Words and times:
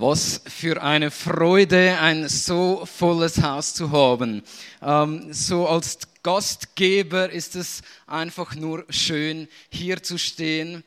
Was 0.00 0.42
für 0.46 0.80
eine 0.80 1.10
Freude, 1.10 1.98
ein 2.00 2.28
so 2.28 2.86
volles 2.86 3.42
Haus 3.42 3.74
zu 3.74 3.90
haben. 3.90 4.42
Ähm, 4.80 5.32
so 5.32 5.66
als 5.66 5.98
Gastgeber 6.22 7.30
ist 7.30 7.56
es 7.56 7.82
einfach 8.06 8.54
nur 8.54 8.84
schön, 8.90 9.48
hier 9.70 10.00
zu 10.00 10.16
stehen 10.16 10.84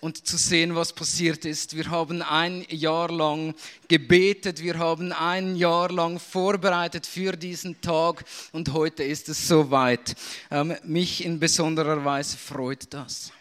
und 0.00 0.26
zu 0.26 0.36
sehen, 0.36 0.74
was 0.74 0.92
passiert 0.92 1.46
ist. 1.46 1.74
Wir 1.74 1.90
haben 1.90 2.20
ein 2.20 2.66
Jahr 2.68 3.10
lang 3.10 3.54
gebetet, 3.88 4.62
wir 4.62 4.78
haben 4.78 5.12
ein 5.12 5.56
Jahr 5.56 5.90
lang 5.90 6.18
vorbereitet 6.18 7.06
für 7.06 7.32
diesen 7.32 7.80
Tag 7.80 8.24
und 8.52 8.74
heute 8.74 9.04
ist 9.04 9.30
es 9.30 9.48
soweit. 9.48 10.14
Ähm, 10.50 10.76
mich 10.84 11.24
in 11.24 11.40
besonderer 11.40 12.04
Weise 12.04 12.36
freut 12.36 12.92
das. 12.92 13.32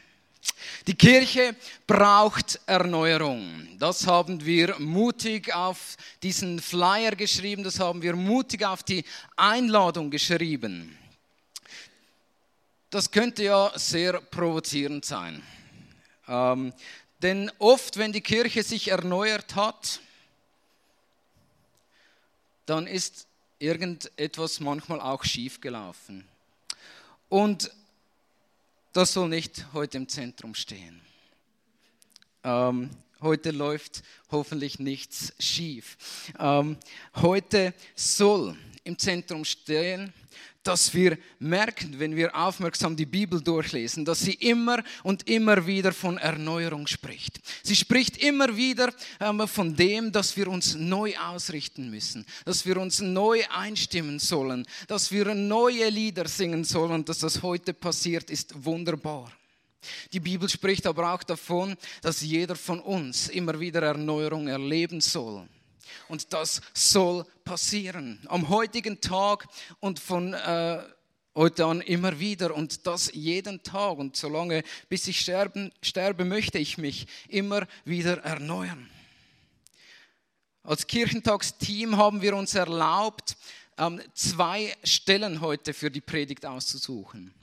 Die 0.87 0.95
Kirche 0.95 1.55
braucht 1.85 2.59
Erneuerung. 2.65 3.67
Das 3.77 4.07
haben 4.07 4.45
wir 4.45 4.79
mutig 4.79 5.53
auf 5.53 5.97
diesen 6.23 6.59
Flyer 6.59 7.15
geschrieben, 7.15 7.63
das 7.63 7.79
haben 7.79 8.01
wir 8.01 8.15
mutig 8.15 8.65
auf 8.65 8.83
die 8.83 9.03
Einladung 9.35 10.09
geschrieben. 10.09 10.97
Das 12.89 13.11
könnte 13.11 13.43
ja 13.43 13.71
sehr 13.75 14.19
provozierend 14.19 15.05
sein. 15.05 15.43
Ähm, 16.27 16.73
denn 17.21 17.51
oft, 17.59 17.97
wenn 17.97 18.13
die 18.13 18.21
Kirche 18.21 18.63
sich 18.63 18.87
erneuert 18.87 19.55
hat, 19.55 19.99
dann 22.65 22.87
ist 22.87 23.27
irgendetwas 23.59 24.59
manchmal 24.59 25.01
auch 25.01 25.23
schief 25.23 25.59
gelaufen. 25.59 26.27
Und 27.27 27.71
das 28.93 29.13
soll 29.13 29.29
nicht 29.29 29.67
heute 29.73 29.97
im 29.97 30.07
Zentrum 30.07 30.55
stehen. 30.55 31.01
Ähm, 32.43 32.89
heute 33.21 33.51
läuft 33.51 34.03
hoffentlich 34.31 34.79
nichts 34.79 35.33
schief. 35.39 35.97
Ähm, 36.39 36.77
heute 37.15 37.73
soll 37.95 38.57
im 38.83 38.97
Zentrum 38.97 39.45
stehen, 39.45 40.13
dass 40.63 40.93
wir 40.93 41.17
merken, 41.39 41.99
wenn 41.99 42.15
wir 42.15 42.35
aufmerksam 42.35 42.95
die 42.95 43.05
Bibel 43.05 43.41
durchlesen, 43.41 44.05
dass 44.05 44.19
sie 44.19 44.33
immer 44.33 44.83
und 45.03 45.27
immer 45.29 45.65
wieder 45.65 45.93
von 45.93 46.17
Erneuerung 46.17 46.85
spricht. 46.87 47.39
Sie 47.63 47.75
spricht 47.75 48.17
immer 48.17 48.55
wieder 48.55 48.93
ähm, 49.19 49.47
von 49.47 49.75
dem, 49.75 50.11
dass 50.11 50.35
wir 50.35 50.47
uns 50.47 50.75
neu 50.75 51.17
ausrichten 51.17 51.89
müssen, 51.89 52.25
dass 52.45 52.65
wir 52.65 52.77
uns 52.77 52.99
neu 52.99 53.41
einstimmen 53.49 54.19
sollen, 54.19 54.65
dass 54.87 55.11
wir 55.11 55.33
neue 55.33 55.89
Lieder 55.89 56.27
singen 56.27 56.63
sollen 56.63 57.05
dass 57.05 57.19
das 57.19 57.41
heute 57.41 57.73
passiert, 57.73 58.29
ist 58.29 58.65
wunderbar. 58.65 59.31
Die 60.11 60.19
Bibel 60.19 60.49
spricht 60.49 60.85
aber 60.85 61.13
auch 61.13 61.23
davon, 61.23 61.75
dass 62.01 62.21
jeder 62.21 62.55
von 62.55 62.79
uns 62.79 63.29
immer 63.29 63.59
wieder 63.59 63.81
Erneuerung 63.81 64.47
erleben 64.47 65.01
soll. 65.01 65.47
Und 66.07 66.33
das 66.33 66.61
soll 66.73 67.25
passieren. 67.43 68.19
Am 68.27 68.49
heutigen 68.49 69.01
Tag 69.01 69.47
und 69.79 69.99
von 69.99 70.33
äh, 70.33 70.83
heute 71.35 71.65
an 71.65 71.81
immer 71.81 72.19
wieder 72.19 72.53
und 72.55 72.85
das 72.85 73.11
jeden 73.13 73.63
Tag. 73.63 73.97
Und 73.97 74.15
solange, 74.15 74.63
bis 74.89 75.07
ich 75.07 75.19
sterben, 75.19 75.71
sterbe, 75.81 76.25
möchte 76.25 76.57
ich 76.57 76.77
mich 76.77 77.07
immer 77.27 77.67
wieder 77.85 78.17
erneuern. 78.23 78.89
Als 80.63 80.85
Kirchentagsteam 80.85 81.97
haben 81.97 82.21
wir 82.21 82.35
uns 82.35 82.53
erlaubt, 82.53 83.37
ähm, 83.77 84.01
zwei 84.13 84.75
Stellen 84.83 85.41
heute 85.41 85.73
für 85.73 85.89
die 85.89 86.01
Predigt 86.01 86.45
auszusuchen. 86.45 87.33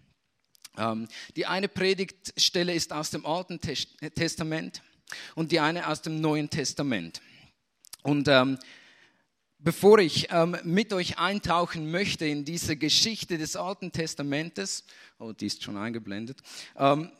Ähm, 0.76 1.08
die 1.34 1.46
eine 1.46 1.68
Predigtstelle 1.68 2.74
ist 2.74 2.92
aus 2.92 3.10
dem 3.10 3.24
Alten 3.24 3.58
Testament 3.60 4.82
und 5.34 5.52
die 5.52 5.60
eine 5.60 5.88
aus 5.88 6.02
dem 6.02 6.20
Neuen 6.20 6.50
Testament. 6.50 7.22
Und 8.06 8.28
ähm, 8.28 8.56
bevor 9.58 9.98
ich 9.98 10.28
ähm, 10.30 10.56
mit 10.62 10.92
euch 10.92 11.18
eintauchen 11.18 11.90
möchte 11.90 12.24
in 12.24 12.44
diese 12.44 12.76
Geschichte 12.76 13.36
des 13.36 13.56
Alten 13.56 13.90
Testamentes, 13.90 14.84
oh, 15.18 15.32
die 15.32 15.46
ist 15.46 15.64
schon 15.64 15.76
eingeblendet, 15.76 16.38
ähm, 16.76 17.10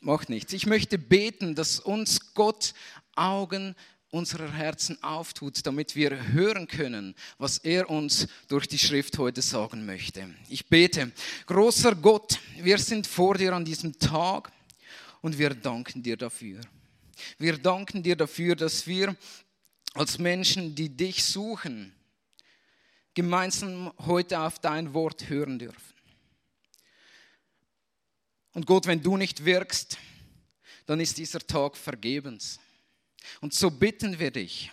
macht 0.00 0.30
nichts. 0.30 0.54
Ich 0.54 0.64
möchte 0.64 0.96
beten, 0.96 1.54
dass 1.54 1.80
uns 1.80 2.32
Gott 2.32 2.72
Augen 3.14 3.76
unserer 4.10 4.50
Herzen 4.50 5.02
auftut, 5.02 5.66
damit 5.66 5.96
wir 5.96 6.32
hören 6.32 6.66
können, 6.66 7.14
was 7.36 7.58
er 7.58 7.90
uns 7.90 8.26
durch 8.48 8.66
die 8.66 8.78
Schrift 8.78 9.18
heute 9.18 9.42
sagen 9.42 9.84
möchte. 9.84 10.34
Ich 10.48 10.64
bete, 10.64 11.12
großer 11.44 11.94
Gott, 11.94 12.38
wir 12.56 12.78
sind 12.78 13.06
vor 13.06 13.34
dir 13.34 13.52
an 13.52 13.66
diesem 13.66 13.98
Tag 13.98 14.50
und 15.20 15.36
wir 15.36 15.50
danken 15.50 16.02
dir 16.02 16.16
dafür. 16.16 16.62
Wir 17.38 17.58
danken 17.58 18.02
dir 18.02 18.16
dafür, 18.16 18.56
dass 18.56 18.86
wir 18.86 19.14
als 19.94 20.18
Menschen, 20.18 20.74
die 20.74 20.88
dich 20.88 21.24
suchen, 21.24 21.94
gemeinsam 23.14 23.92
heute 23.98 24.40
auf 24.40 24.58
dein 24.58 24.94
Wort 24.94 25.28
hören 25.28 25.58
dürfen. 25.58 25.94
Und 28.54 28.66
Gott, 28.66 28.86
wenn 28.86 29.02
du 29.02 29.16
nicht 29.16 29.44
wirkst, 29.44 29.98
dann 30.86 31.00
ist 31.00 31.18
dieser 31.18 31.40
Tag 31.40 31.76
vergebens. 31.76 32.58
Und 33.40 33.54
so 33.54 33.70
bitten 33.70 34.18
wir 34.18 34.30
dich, 34.30 34.70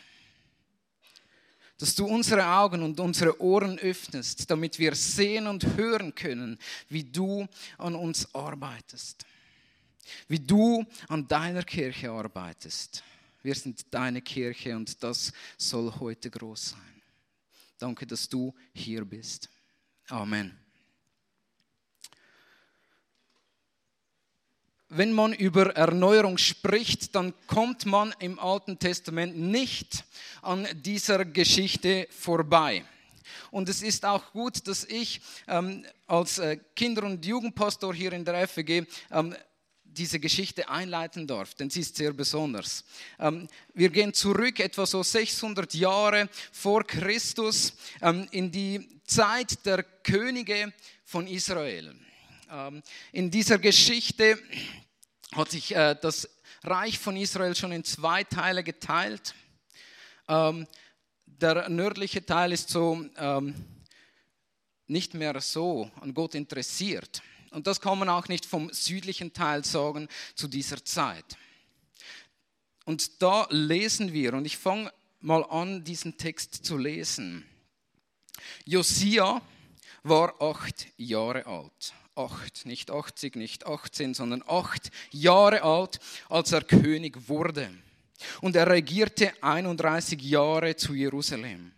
dass 1.78 1.96
du 1.96 2.06
unsere 2.06 2.46
Augen 2.46 2.84
und 2.84 3.00
unsere 3.00 3.42
Ohren 3.42 3.80
öffnest, 3.80 4.50
damit 4.50 4.80
wir 4.80 4.96
sehen 4.96 5.48
und 5.48 5.78
hören 5.78 6.14
können, 6.14 6.60
wie 6.90 7.04
du 7.04 7.48
an 7.78 7.96
uns 7.96 8.34
arbeitest, 8.36 9.26
wie 10.28 10.40
du 10.40 10.86
an 11.08 11.28
deiner 11.28 11.64
Kirche 11.64 12.12
arbeitest. 12.12 13.04
Wir 13.42 13.56
sind 13.56 13.94
deine 13.94 14.22
Kirche 14.22 14.76
und 14.76 15.02
das 15.02 15.32
soll 15.58 15.94
heute 16.00 16.30
groß 16.30 16.72
sein. 16.72 17.02
Danke, 17.78 18.06
dass 18.06 18.28
du 18.28 18.54
hier 18.74 19.06
bist. 19.06 19.50
Amen. 20.08 20.58
Wenn 24.90 25.14
man 25.14 25.34
über 25.34 25.76
Erneuerung 25.76 26.38
spricht, 26.38 27.16
dann 27.16 27.34
kommt 27.48 27.86
man 27.86 28.14
im 28.20 28.40
Alten 28.40 28.78
Testament 28.78 29.38
nicht 29.38 30.04
an 30.42 30.68
dieser 30.74 31.24
Geschichte 31.24 32.08
vorbei. 32.10 32.84
Und 33.52 33.70
es 33.70 33.82
ist 33.82 34.04
auch 34.04 34.32
gut, 34.32 34.68
dass 34.68 34.84
ich 34.84 35.22
ähm, 35.48 35.86
als 36.08 36.40
äh, 36.40 36.58
Kinder- 36.76 37.04
und 37.04 37.26
Jugendpastor 37.26 37.94
hier 37.94 38.14
in 38.14 38.26
der 38.26 38.48
FEG 38.48 38.88
ähm, 39.12 39.36
diese 40.00 40.20
Geschichte 40.20 40.70
einleiten 40.70 41.28
darf, 41.28 41.54
denn 41.56 41.70
sie 41.70 41.82
ist 41.82 41.98
sehr 41.98 42.14
besonders. 42.14 42.86
Ähm, 43.20 43.50
wir 43.74 43.90
gehen 43.90 44.14
zurück 44.14 44.62
etwa 44.62 44.86
so 44.86 45.04
600 45.04 45.74
Jahre 45.74 46.30
vor 46.54 46.86
Christus 46.86 47.74
ähm, 48.02 48.26
in 48.32 48.50
die 48.50 49.02
Zeit 49.04 49.66
der 49.66 49.84
Könige 49.84 50.72
von 51.04 51.28
Israel. 51.28 51.94
Ähm, 52.50 52.82
in 53.12 53.30
dieser 53.30 53.60
Geschichte 53.60 54.40
hat 55.34 55.52
sich 55.52 55.76
äh, 55.76 55.98
das 56.02 56.30
Reich 56.64 56.98
von 56.98 57.18
Israel 57.18 57.54
schon 57.56 57.74
in 57.74 57.84
zwei 57.84 58.24
Teile 58.24 58.64
geteilt. 58.64 59.34
der 60.28 61.70
nördliche 61.70 62.26
Teil 62.26 62.52
ist 62.52 62.70
so 62.70 63.06
nicht 64.88 65.14
mehr 65.14 65.40
so 65.40 65.90
an 66.02 66.14
Gott 66.14 66.36
interessiert. 66.36 67.22
Und 67.52 67.68
das 67.68 67.82
kann 67.82 68.00
man 68.00 68.10
auch 68.10 68.28
nicht 68.28 68.46
vom 68.46 68.72
südlichen 68.72 69.34
Teil 69.34 69.66
sagen 69.66 70.08
zu 70.36 70.48
dieser 70.48 70.84
Zeit. 70.84 71.38
Und 72.86 73.22
da 73.22 73.48
lesen 73.50 74.14
wir, 74.14 74.34
und 74.34 74.46
ich 74.46 74.58
fange 74.58 74.92
mal 75.20 75.44
an, 75.44 75.84
diesen 75.84 76.18
Text 76.18 76.66
zu 76.66 76.78
lesen. 76.78 77.46
Josia 78.66 79.42
war 80.04 80.42
acht 80.42 80.88
Jahre 80.98 81.46
alt. 81.46 81.94
Acht, 82.16 82.66
nicht 82.66 82.92
80, 82.92 83.36
nicht 83.36 83.66
18, 83.66 84.14
sondern 84.14 84.44
acht 84.48 84.92
Jahre 85.12 85.62
alt, 85.64 86.00
als 86.28 86.52
er 86.52 86.64
König 86.64 87.30
wurde. 87.30 87.70
Und 88.42 88.56
er 88.56 88.68
regierte 88.68 89.32
31 89.42 90.22
Jahre 90.22 90.76
zu 90.76 90.94
Jerusalem. 90.94 91.72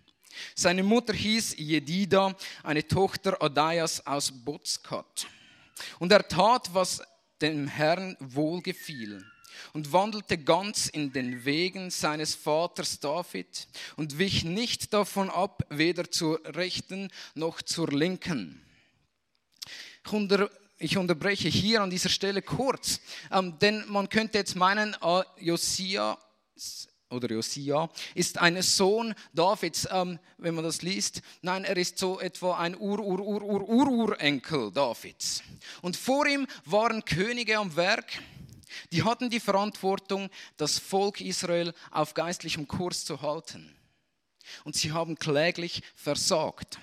Seine 0.55 0.81
Mutter 0.81 1.13
hieß 1.13 1.57
Jedida, 1.57 2.35
eine 2.63 2.87
Tochter 2.87 3.41
Adaias 3.41 4.05
aus 4.05 4.31
Bozkat. 4.31 5.27
Und 5.99 6.11
er 6.11 6.27
tat, 6.27 6.73
was 6.73 7.01
dem 7.41 7.67
Herrn 7.67 8.15
wohlgefiel 8.19 9.25
und 9.73 9.91
wandelte 9.91 10.37
ganz 10.37 10.87
in 10.87 11.11
den 11.11 11.45
Wegen 11.45 11.89
seines 11.89 12.35
Vaters 12.35 12.99
David 12.99 13.67
und 13.95 14.17
wich 14.17 14.43
nicht 14.43 14.93
davon 14.93 15.29
ab, 15.29 15.63
weder 15.69 16.09
zur 16.09 16.41
rechten 16.45 17.11
noch 17.35 17.61
zur 17.61 17.89
linken. 17.89 18.65
Ich, 20.05 20.11
unter, 20.11 20.49
ich 20.77 20.97
unterbreche 20.97 21.47
hier 21.47 21.81
an 21.81 21.89
dieser 21.89 22.09
Stelle 22.09 22.41
kurz, 22.41 22.99
ähm, 23.31 23.57
denn 23.59 23.83
man 23.87 24.09
könnte 24.09 24.37
jetzt 24.37 24.55
meinen, 24.55 24.95
äh, 25.01 25.23
Josia 25.39 26.17
oder 27.11 27.29
Josia, 27.29 27.89
ist 28.15 28.37
ein 28.37 28.61
Sohn 28.61 29.13
Davids, 29.33 29.87
ähm, 29.91 30.19
wenn 30.37 30.55
man 30.55 30.63
das 30.63 30.81
liest. 30.81 31.21
Nein, 31.41 31.63
er 31.63 31.77
ist 31.77 31.97
so 31.97 32.19
etwa 32.19 32.57
ein 32.57 32.77
Ur-Ur-Ur-Ur-Ur-Urenkel 32.79 34.71
Davids. 34.71 35.43
Und 35.81 35.97
vor 35.97 36.25
ihm 36.27 36.47
waren 36.65 37.05
Könige 37.05 37.57
am 37.57 37.75
Werk, 37.75 38.21
Die 38.91 39.03
hatten 39.03 39.29
die 39.29 39.39
Verantwortung, 39.39 40.29
das 40.57 40.79
Volk 40.79 41.21
Israel 41.21 41.73
auf 41.91 42.13
geistlichem 42.13 42.67
Kurs 42.67 43.05
zu 43.05 43.21
halten. 43.21 43.75
Und 44.63 44.75
sie 44.75 44.91
haben 44.91 45.17
kläglich 45.17 45.83
versagt. 45.95 46.79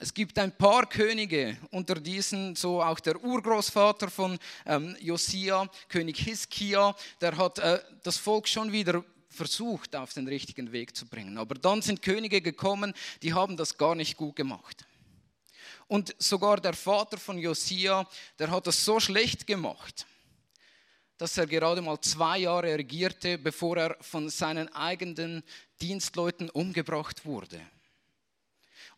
Es 0.00 0.14
gibt 0.14 0.38
ein 0.38 0.56
paar 0.56 0.88
Könige 0.88 1.56
unter 1.72 1.96
diesen, 1.96 2.54
so 2.54 2.80
auch 2.80 3.00
der 3.00 3.20
Urgroßvater 3.20 4.08
von 4.08 4.38
ähm, 4.64 4.96
Josia, 5.00 5.68
König 5.88 6.18
Hiskia, 6.20 6.94
der 7.20 7.36
hat 7.36 7.58
äh, 7.58 7.80
das 8.04 8.16
Volk 8.16 8.46
schon 8.46 8.70
wieder 8.70 9.04
versucht, 9.28 9.96
auf 9.96 10.14
den 10.14 10.28
richtigen 10.28 10.70
Weg 10.70 10.94
zu 10.94 11.04
bringen. 11.04 11.36
Aber 11.36 11.56
dann 11.56 11.82
sind 11.82 12.00
Könige 12.00 12.40
gekommen, 12.40 12.94
die 13.22 13.34
haben 13.34 13.56
das 13.56 13.76
gar 13.76 13.96
nicht 13.96 14.16
gut 14.16 14.36
gemacht. 14.36 14.86
Und 15.88 16.14
sogar 16.18 16.60
der 16.60 16.74
Vater 16.74 17.18
von 17.18 17.36
Josia, 17.36 18.06
der 18.38 18.52
hat 18.52 18.68
das 18.68 18.84
so 18.84 19.00
schlecht 19.00 19.48
gemacht, 19.48 20.06
dass 21.16 21.36
er 21.36 21.48
gerade 21.48 21.82
mal 21.82 22.00
zwei 22.00 22.38
Jahre 22.38 22.72
regierte, 22.78 23.36
bevor 23.36 23.76
er 23.76 23.96
von 24.00 24.30
seinen 24.30 24.72
eigenen 24.72 25.42
Dienstleuten 25.80 26.50
umgebracht 26.50 27.24
wurde. 27.24 27.60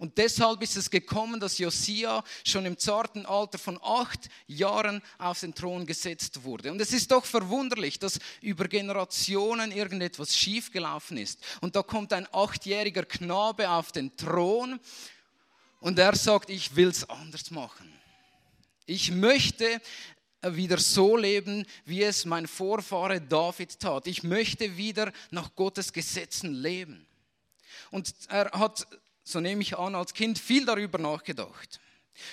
Und 0.00 0.16
deshalb 0.16 0.62
ist 0.62 0.78
es 0.78 0.88
gekommen, 0.88 1.40
dass 1.40 1.58
Josia 1.58 2.24
schon 2.42 2.64
im 2.64 2.78
zarten 2.78 3.26
Alter 3.26 3.58
von 3.58 3.78
acht 3.82 4.30
Jahren 4.46 5.02
auf 5.18 5.40
den 5.40 5.54
Thron 5.54 5.84
gesetzt 5.84 6.42
wurde. 6.42 6.72
Und 6.72 6.80
es 6.80 6.94
ist 6.94 7.10
doch 7.10 7.26
verwunderlich, 7.26 7.98
dass 7.98 8.18
über 8.40 8.66
Generationen 8.66 9.70
irgendetwas 9.70 10.34
schiefgelaufen 10.34 11.18
ist. 11.18 11.38
Und 11.60 11.76
da 11.76 11.82
kommt 11.82 12.14
ein 12.14 12.26
achtjähriger 12.32 13.04
Knabe 13.04 13.68
auf 13.68 13.92
den 13.92 14.16
Thron 14.16 14.80
und 15.80 15.98
er 15.98 16.16
sagt, 16.16 16.48
ich 16.48 16.74
will 16.74 16.88
es 16.88 17.06
anders 17.10 17.50
machen. 17.50 17.92
Ich 18.86 19.10
möchte 19.10 19.82
wieder 20.40 20.78
so 20.78 21.14
leben, 21.14 21.66
wie 21.84 22.04
es 22.04 22.24
mein 22.24 22.46
Vorfahre 22.46 23.20
David 23.20 23.78
tat. 23.78 24.06
Ich 24.06 24.22
möchte 24.22 24.78
wieder 24.78 25.12
nach 25.30 25.54
Gottes 25.54 25.92
Gesetzen 25.92 26.54
leben. 26.54 27.06
Und 27.90 28.14
er 28.30 28.50
hat 28.52 28.86
so 29.30 29.40
nehme 29.40 29.62
ich 29.62 29.78
an, 29.78 29.94
als 29.94 30.14
Kind 30.14 30.38
viel 30.38 30.64
darüber 30.64 30.98
nachgedacht. 30.98 31.80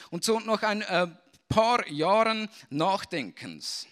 Und 0.09 0.23
so 0.23 0.39
nach 0.39 0.63
ein 0.63 0.81
äh, 0.81 1.07
paar 1.47 1.87
Jahren 1.87 2.49
Nachdenkens 2.69 3.87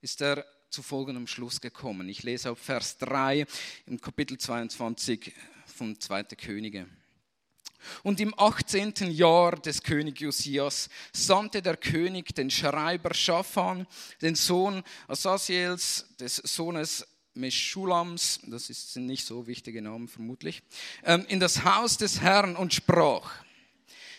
ist 0.00 0.20
er 0.20 0.44
zu 0.70 0.82
folgendem 0.82 1.26
Schluss 1.26 1.60
gekommen. 1.60 2.08
Ich 2.08 2.22
lese 2.22 2.50
auf 2.50 2.58
Vers 2.58 2.98
3 2.98 3.46
im 3.86 4.00
Kapitel 4.00 4.38
22 4.38 5.32
von 5.66 5.98
2. 5.98 6.24
Könige. 6.24 6.86
Und 8.02 8.20
im 8.20 8.34
18. 8.38 8.94
Jahr 9.10 9.56
des 9.56 9.82
König 9.82 10.20
Josias 10.20 10.88
sandte 11.12 11.62
der 11.62 11.76
König 11.76 12.34
den 12.34 12.50
Schreiber 12.50 13.14
Schafan, 13.14 13.86
den 14.22 14.34
Sohn 14.34 14.82
Asasiels, 15.06 16.06
des 16.18 16.36
Sohnes 16.36 17.06
Meschulams, 17.34 18.40
das 18.46 18.66
sind 18.66 19.06
nicht 19.06 19.24
so 19.24 19.46
wichtige 19.46 19.82
Namen 19.82 20.08
vermutlich, 20.08 20.62
ähm, 21.04 21.24
in 21.28 21.40
das 21.40 21.64
Haus 21.64 21.96
des 21.96 22.20
Herrn 22.20 22.56
und 22.56 22.72
sprach, 22.72 23.32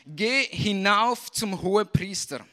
geh 0.05 0.43
hinauf 0.43 1.31
zum 1.31 1.61
Hohepriester 1.61 2.45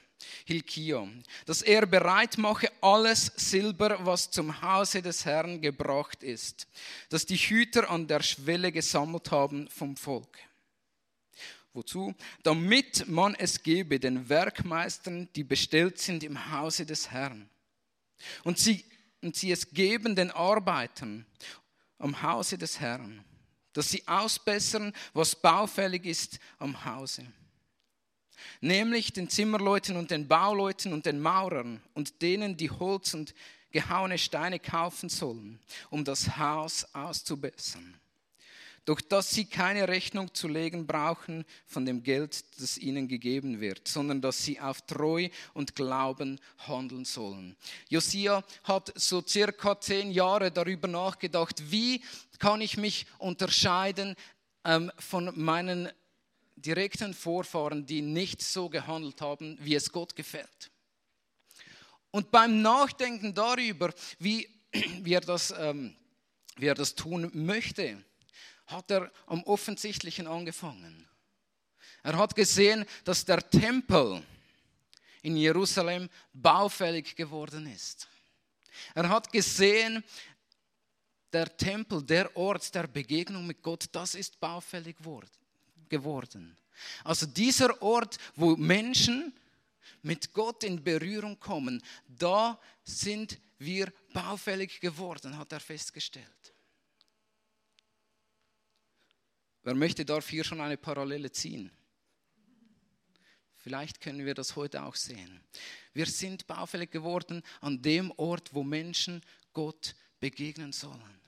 Hilkia, 0.45 1.07
dass 1.47 1.63
er 1.63 1.87
bereit 1.87 2.39
mache 2.39 2.71
alles 2.81 3.33
Silber, 3.37 3.99
was 4.05 4.31
zum 4.31 4.63
Hause 4.63 5.03
des 5.03 5.25
Herrn 5.25 5.61
gebracht 5.61 6.23
ist, 6.23 6.67
das 7.09 7.27
die 7.27 7.37
Hüter 7.37 7.91
an 7.91 8.07
der 8.07 8.23
Schwelle 8.23 8.73
gesammelt 8.73 9.31
haben 9.31 9.69
vom 9.69 9.97
Volk. 9.97 10.39
Wozu? 11.75 12.15
Damit 12.43 13.09
man 13.09 13.35
es 13.35 13.63
gebe 13.63 13.99
den 13.99 14.29
Werkmeistern, 14.29 15.29
die 15.35 15.45
bestellt 15.45 15.99
sind 15.99 16.23
im 16.23 16.51
Hause 16.53 16.85
des 16.85 17.11
Herrn. 17.11 17.49
Und 18.45 18.59
sie 18.59 18.85
und 19.23 19.37
sie 19.37 19.51
es 19.51 19.71
geben 19.71 20.17
den 20.17 20.31
Arbeitern 20.31 21.25
am 21.99 22.23
Hause 22.23 22.59
des 22.59 22.81
Herrn, 22.81 23.25
dass 23.73 23.91
sie 23.91 24.07
ausbessern, 24.07 24.93
was 25.15 25.37
baufällig 25.37 26.05
ist 26.05 26.39
am 26.59 26.85
Hause. 26.85 27.25
Nämlich 28.61 29.13
den 29.13 29.31
Zimmerleuten 29.31 29.97
und 29.97 30.11
den 30.11 30.27
Bauleuten 30.27 30.93
und 30.93 31.07
den 31.07 31.21
Maurern 31.21 31.81
und 31.95 32.23
denen, 32.23 32.57
die 32.57 32.71
Holz 32.71 33.15
und 33.15 33.35
gehauene 33.71 34.19
Steine 34.19 34.59
kaufen 34.59 35.09
sollen, 35.09 35.61
um 35.91 36.05
das 36.05 36.37
Haus 36.37 36.85
auszubessern 36.93 38.02
durch 38.85 39.03
das 39.03 39.31
sie 39.31 39.45
keine 39.45 39.87
Rechnung 39.89 40.35
zu 40.35 40.49
legen 40.49 40.87
brauchen 40.87 41.45
von 41.67 41.85
dem 41.87 42.03
Geld, 42.03 42.45
das 42.61 42.79
ihnen 42.79 43.07
gegeben 43.07 43.61
wird, 43.61 43.87
sondern 43.87 44.21
dass 44.21 44.45
sie 44.45 44.61
auf 44.61 44.83
Treu 44.83 45.29
und 45.55 45.77
Glauben 45.77 46.41
handeln 46.67 47.05
sollen. 47.05 47.57
Josia 47.89 48.43
hat 48.65 48.93
so 48.97 49.23
circa 49.27 49.81
zehn 49.81 50.11
Jahre 50.11 50.51
darüber 50.51 50.89
nachgedacht, 50.89 51.71
wie 51.71 52.03
kann 52.39 52.61
ich 52.61 52.77
mich 52.77 53.07
unterscheiden 53.19 54.17
ähm, 54.65 54.91
von 54.99 55.33
meinen 55.37 55.89
direkten 56.57 57.15
Vorfahren, 57.15 57.87
die 57.87 58.03
nicht 58.03 58.43
so 58.43 58.69
gehandelt 58.69 59.21
haben, 59.21 59.59
wie 59.61 59.75
es 59.75 59.93
Gott 59.93 60.17
gefällt. 60.17 60.71
Und 62.11 62.31
beim 62.31 62.63
Nachdenken 62.63 63.33
darüber, 63.33 63.93
wie, 64.19 64.49
wie, 65.03 65.15
er, 65.15 65.21
das, 65.21 65.55
ähm, 65.57 65.97
wie 66.57 66.67
er 66.67 66.75
das 66.75 66.95
tun 66.95 67.31
möchte, 67.33 68.05
hat 68.73 68.91
er 68.91 69.11
am 69.27 69.43
Offensichtlichen 69.45 70.27
angefangen. 70.27 71.09
Er 72.03 72.17
hat 72.17 72.35
gesehen, 72.35 72.85
dass 73.05 73.25
der 73.25 73.49
Tempel 73.49 74.23
in 75.23 75.37
Jerusalem 75.37 76.09
baufällig 76.33 77.15
geworden 77.15 77.67
ist. 77.67 78.09
Er 78.95 79.09
hat 79.09 79.31
gesehen, 79.33 80.03
der 81.33 81.57
Tempel, 81.57 82.03
der 82.03 82.37
Ort 82.37 82.75
der 82.75 82.87
Begegnung 82.87 83.47
mit 83.47 83.63
Gott, 83.63 83.87
das 83.93 84.15
ist 84.15 84.39
baufällig 84.41 84.97
geworden. 85.89 86.57
Also 87.05 87.27
dieser 87.27 87.81
Ort, 87.81 88.19
wo 88.35 88.57
Menschen 88.57 89.33
mit 90.03 90.33
Gott 90.33 90.65
in 90.65 90.83
Berührung 90.83 91.39
kommen, 91.39 91.83
da 92.07 92.59
sind 92.85 93.39
wir 93.59 93.93
baufällig 94.13 94.81
geworden, 94.81 95.39
hat 95.39 95.53
er 95.53 95.61
festgestellt. 95.61 96.53
Wer 99.63 99.75
möchte, 99.75 100.05
darf 100.05 100.29
hier 100.29 100.45
schon 100.45 100.61
eine 100.61 100.77
Parallele 100.77 101.31
ziehen. 101.31 101.71
Vielleicht 103.57 104.01
können 104.01 104.27
wir 104.27 104.35
das 104.35 104.57
heute 104.57 104.83
auch 104.83 104.97
sehen. 104.97 105.41
Wir 105.93 106.07
sind 106.07 106.49
baufällig 106.49 106.91
geworden 106.91 107.43
an 107.61 107.81
dem 107.81 108.11
Ort, 108.17 108.53
wo 108.53 108.65
Menschen 108.65 109.23
Gott 109.53 109.95
begegnen 110.19 110.73
sollen. 110.73 111.21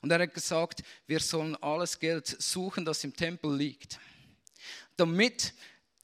Und 0.00 0.10
er 0.10 0.20
hat 0.20 0.34
gesagt, 0.34 0.82
wir 1.06 1.20
sollen 1.20 1.54
alles 1.56 1.98
Geld 1.98 2.26
suchen, 2.26 2.84
das 2.84 3.04
im 3.04 3.14
Tempel 3.14 3.56
liegt, 3.56 4.00
damit 4.96 5.54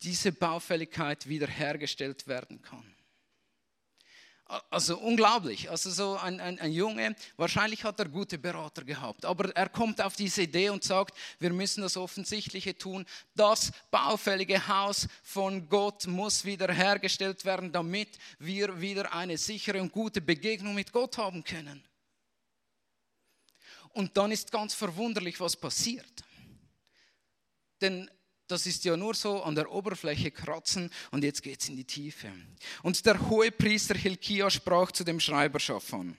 diese 0.02 0.30
Baufälligkeit 0.30 1.28
wiederhergestellt 1.28 2.26
werden 2.28 2.62
kann. 2.62 2.91
Also 4.68 4.98
unglaublich. 4.98 5.70
Also 5.70 5.90
so 5.90 6.18
ein, 6.18 6.38
ein, 6.38 6.58
ein, 6.58 6.72
Junge, 6.72 7.16
wahrscheinlich 7.38 7.84
hat 7.84 7.98
er 7.98 8.08
gute 8.08 8.36
Berater 8.36 8.84
gehabt, 8.84 9.24
aber 9.24 9.56
er 9.56 9.70
kommt 9.70 10.02
auf 10.02 10.14
diese 10.14 10.42
Idee 10.42 10.68
und 10.68 10.84
sagt, 10.84 11.16
wir 11.38 11.52
müssen 11.54 11.80
das 11.80 11.96
Offensichtliche 11.96 12.76
tun. 12.76 13.06
Das 13.34 13.72
baufällige 13.90 14.68
Haus 14.68 15.08
von 15.22 15.70
Gott 15.70 16.06
muss 16.06 16.44
wiederhergestellt 16.44 17.46
werden, 17.46 17.72
damit 17.72 18.18
wir 18.38 18.78
wieder 18.78 19.14
eine 19.14 19.38
sichere 19.38 19.80
und 19.80 19.90
gute 19.90 20.20
Begegnung 20.20 20.74
mit 20.74 20.92
Gott 20.92 21.16
haben 21.16 21.42
können. 21.44 21.82
Und 23.94 24.14
dann 24.18 24.32
ist 24.32 24.52
ganz 24.52 24.74
verwunderlich, 24.74 25.40
was 25.40 25.56
passiert. 25.56 26.24
Denn 27.80 28.10
das 28.52 28.66
ist 28.66 28.84
ja 28.84 28.96
nur 28.96 29.14
so 29.14 29.42
an 29.42 29.54
der 29.54 29.72
Oberfläche 29.72 30.30
kratzen 30.30 30.90
und 31.10 31.24
jetzt 31.24 31.42
geht 31.42 31.62
es 31.62 31.70
in 31.70 31.76
die 31.76 31.86
Tiefe. 31.86 32.30
Und 32.82 33.04
der 33.06 33.18
hohe 33.28 33.50
Priester 33.50 33.94
Hilkia 33.94 34.50
sprach 34.50 34.92
zu 34.92 35.04
dem 35.04 35.18
Schreiber 35.18 35.58
Schafan. 35.58 36.16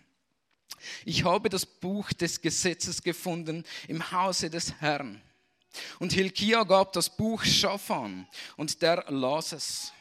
Ich 1.06 1.24
habe 1.24 1.48
das 1.48 1.66
Buch 1.66 2.12
des 2.12 2.42
Gesetzes 2.42 3.04
gefunden 3.04 3.64
im 3.88 4.12
Hause 4.12 4.50
des 4.50 4.74
Herrn. 4.82 5.22
Und 6.00 6.14
Hilkia 6.14 6.64
gab 6.64 6.92
das 6.94 7.16
Buch 7.16 7.44
Schafan 7.44 8.28
und 8.58 8.82
der 8.82 9.06
las 9.10 9.52
es. 9.54 9.94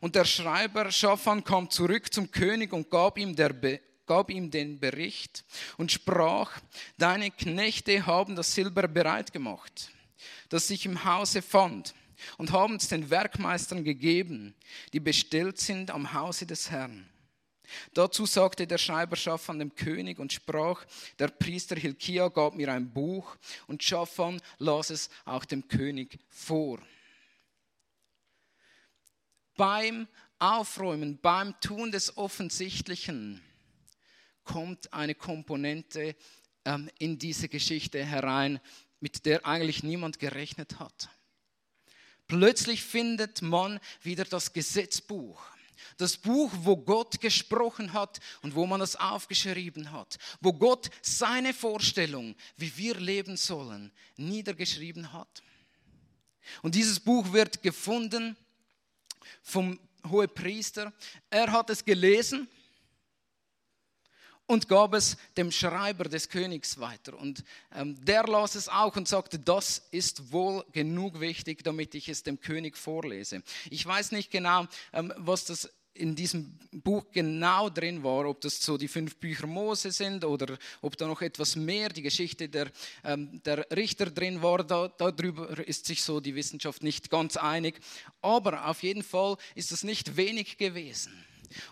Und 0.00 0.14
der 0.14 0.24
Schreiber 0.24 0.90
Schafan 0.90 1.44
kam 1.44 1.68
zurück 1.68 2.12
zum 2.12 2.30
König 2.30 2.72
und 2.72 2.90
gab 2.90 3.18
ihm, 3.18 3.36
der 3.36 3.54
gab 4.06 4.30
ihm 4.30 4.50
den 4.50 4.80
Bericht 4.80 5.44
und 5.76 5.92
sprach, 5.92 6.58
deine 6.96 7.30
Knechte 7.30 8.06
haben 8.06 8.34
das 8.34 8.54
Silber 8.54 8.88
bereit 8.88 9.30
gemacht 9.32 9.90
das 10.48 10.68
sich 10.68 10.86
im 10.86 11.04
Hause 11.04 11.42
fand, 11.42 11.94
und 12.38 12.52
haben 12.52 12.76
es 12.76 12.88
den 12.88 13.10
Werkmeistern 13.10 13.84
gegeben, 13.84 14.54
die 14.92 15.00
bestellt 15.00 15.58
sind 15.58 15.90
am 15.90 16.12
Hause 16.12 16.46
des 16.46 16.70
Herrn. 16.70 17.08
Dazu 17.94 18.26
sagte 18.26 18.66
der 18.66 18.78
Schreiber 18.78 19.16
Schaffan 19.16 19.58
dem 19.58 19.74
König 19.74 20.18
und 20.18 20.32
sprach, 20.32 20.84
der 21.18 21.28
Priester 21.28 21.76
Hilkia 21.76 22.28
gab 22.28 22.54
mir 22.54 22.72
ein 22.72 22.92
Buch 22.92 23.36
und 23.66 23.82
Schaffan 23.82 24.40
las 24.58 24.90
es 24.90 25.10
auch 25.24 25.44
dem 25.44 25.66
König 25.66 26.18
vor. 26.28 26.78
Beim 29.56 30.06
Aufräumen, 30.38 31.18
beim 31.20 31.58
Tun 31.60 31.90
des 31.90 32.16
Offensichtlichen 32.16 33.40
kommt 34.44 34.92
eine 34.92 35.14
Komponente 35.14 36.14
ähm, 36.64 36.90
in 36.98 37.18
diese 37.18 37.48
Geschichte 37.48 38.04
herein, 38.04 38.60
mit 39.00 39.26
der 39.26 39.46
eigentlich 39.46 39.82
niemand 39.82 40.18
gerechnet 40.18 40.78
hat. 40.78 41.08
Plötzlich 42.26 42.82
findet 42.82 43.42
man 43.42 43.78
wieder 44.02 44.24
das 44.24 44.52
Gesetzbuch. 44.52 45.40
Das 45.98 46.16
Buch, 46.16 46.50
wo 46.58 46.76
Gott 46.76 47.20
gesprochen 47.20 47.92
hat 47.92 48.20
und 48.42 48.54
wo 48.54 48.66
man 48.66 48.80
das 48.80 48.96
aufgeschrieben 48.96 49.92
hat. 49.92 50.18
Wo 50.40 50.52
Gott 50.52 50.90
seine 51.02 51.54
Vorstellung, 51.54 52.34
wie 52.56 52.76
wir 52.76 52.96
leben 52.96 53.36
sollen, 53.36 53.92
niedergeschrieben 54.16 55.12
hat. 55.12 55.42
Und 56.62 56.74
dieses 56.74 57.00
Buch 57.00 57.32
wird 57.32 57.62
gefunden 57.62 58.36
vom 59.42 59.78
Hohepriester. 60.08 60.92
Er 61.30 61.50
hat 61.52 61.70
es 61.70 61.84
gelesen 61.84 62.48
und 64.46 64.68
gab 64.68 64.94
es 64.94 65.16
dem 65.36 65.50
Schreiber 65.50 66.04
des 66.04 66.28
Königs 66.28 66.78
weiter. 66.78 67.18
Und 67.18 67.44
ähm, 67.74 67.96
der 68.04 68.24
las 68.24 68.54
es 68.54 68.68
auch 68.68 68.96
und 68.96 69.08
sagte, 69.08 69.38
das 69.38 69.86
ist 69.90 70.32
wohl 70.32 70.64
genug 70.72 71.20
wichtig, 71.20 71.64
damit 71.64 71.94
ich 71.94 72.08
es 72.08 72.22
dem 72.22 72.40
König 72.40 72.76
vorlese. 72.76 73.42
Ich 73.70 73.84
weiß 73.84 74.12
nicht 74.12 74.30
genau, 74.30 74.66
ähm, 74.92 75.12
was 75.16 75.44
das 75.44 75.70
in 75.98 76.14
diesem 76.14 76.58
Buch 76.72 77.06
genau 77.12 77.70
drin 77.70 78.02
war, 78.02 78.26
ob 78.26 78.40
das 78.40 78.60
so 78.60 78.76
die 78.76 78.88
fünf 78.88 79.16
Bücher 79.16 79.46
Mose 79.46 79.90
sind 79.90 80.24
oder 80.24 80.58
ob 80.82 80.96
da 80.96 81.06
noch 81.06 81.22
etwas 81.22 81.56
mehr, 81.56 81.88
die 81.88 82.02
Geschichte 82.02 82.48
der, 82.48 82.70
ähm, 83.04 83.40
der 83.44 83.66
Richter 83.70 84.06
drin 84.06 84.42
war, 84.42 84.62
da, 84.62 84.88
darüber 84.88 85.66
ist 85.66 85.86
sich 85.86 86.02
so 86.02 86.20
die 86.20 86.34
Wissenschaft 86.34 86.82
nicht 86.82 87.10
ganz 87.10 87.36
einig. 87.36 87.80
Aber 88.20 88.68
auf 88.68 88.82
jeden 88.82 89.02
Fall 89.02 89.36
ist 89.54 89.72
das 89.72 89.84
nicht 89.84 90.16
wenig 90.16 90.58
gewesen. 90.58 91.12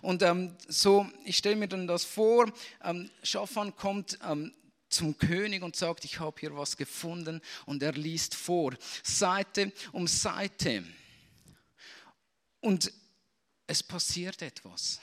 Und 0.03 0.23
ähm, 0.23 0.57
so, 0.69 1.07
ich 1.25 1.37
stelle 1.37 1.57
mir 1.57 1.69
dann 1.69 1.87
das 1.87 2.05
vor, 2.05 2.53
ähm, 2.83 3.11
Schafan 3.23 3.75
kommt 3.77 4.19
ähm, 4.29 4.53
zum 4.89 5.19
König 5.19 5.63
und 5.63 5.77
sagt, 5.77 6.05
ich 6.05 6.21
habe 6.21 6.39
hier 6.39 6.57
was 6.57 6.77
gefunden 6.77 7.41
und 7.67 7.83
er 7.83 7.93
liest 7.93 8.35
vor, 8.35 8.75
Seite 9.03 9.73
um 9.93 10.07
Seite. 10.07 10.85
Und 12.61 12.93
es 13.67 13.83
passiert 13.83 14.41
etwas. 14.43 15.01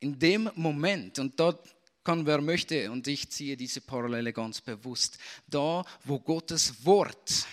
In 0.00 0.18
dem 0.18 0.50
Moment, 0.54 1.18
und 1.18 1.38
da 1.38 1.58
kann 2.04 2.24
wer 2.24 2.40
möchte, 2.40 2.90
und 2.90 3.06
ich 3.06 3.30
ziehe 3.30 3.56
diese 3.56 3.80
Parallele 3.80 4.32
ganz 4.32 4.60
bewusst, 4.60 5.18
da 5.46 5.84
wo 6.04 6.18
Gottes 6.20 6.84
Wort 6.86 7.46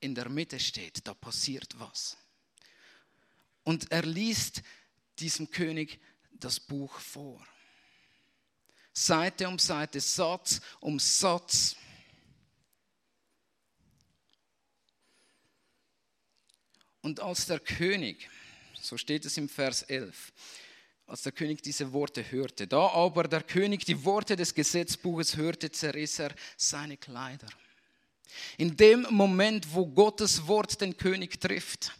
in 0.00 0.14
der 0.14 0.28
Mitte 0.28 0.60
steht, 0.60 1.06
da 1.06 1.14
passiert 1.14 1.74
was. 1.78 2.16
Und 3.64 3.90
er 3.90 4.02
liest 4.02 4.62
diesem 5.18 5.50
König 5.50 6.00
das 6.32 6.60
Buch 6.60 6.98
vor. 6.98 7.46
Seite 8.92 9.46
um 9.48 9.58
Seite, 9.58 10.00
Satz 10.00 10.60
um 10.80 10.98
Satz. 10.98 11.76
Und 17.02 17.20
als 17.20 17.46
der 17.46 17.60
König, 17.60 18.28
so 18.80 18.96
steht 18.96 19.24
es 19.26 19.36
im 19.36 19.48
Vers 19.48 19.82
11, 19.82 20.32
als 21.06 21.22
der 21.22 21.32
König 21.32 21.62
diese 21.62 21.92
Worte 21.92 22.30
hörte, 22.30 22.66
da 22.66 22.88
aber 22.88 23.24
der 23.24 23.42
König 23.42 23.84
die 23.84 24.04
Worte 24.04 24.34
des 24.34 24.54
Gesetzbuches 24.54 25.36
hörte, 25.36 25.70
zerriss 25.70 26.18
er 26.18 26.34
seine 26.56 26.96
Kleider. 26.96 27.48
In 28.58 28.76
dem 28.76 29.06
Moment, 29.10 29.72
wo 29.72 29.86
Gottes 29.86 30.46
Wort 30.46 30.80
den 30.80 30.96
König 30.96 31.40
trifft, 31.40 31.92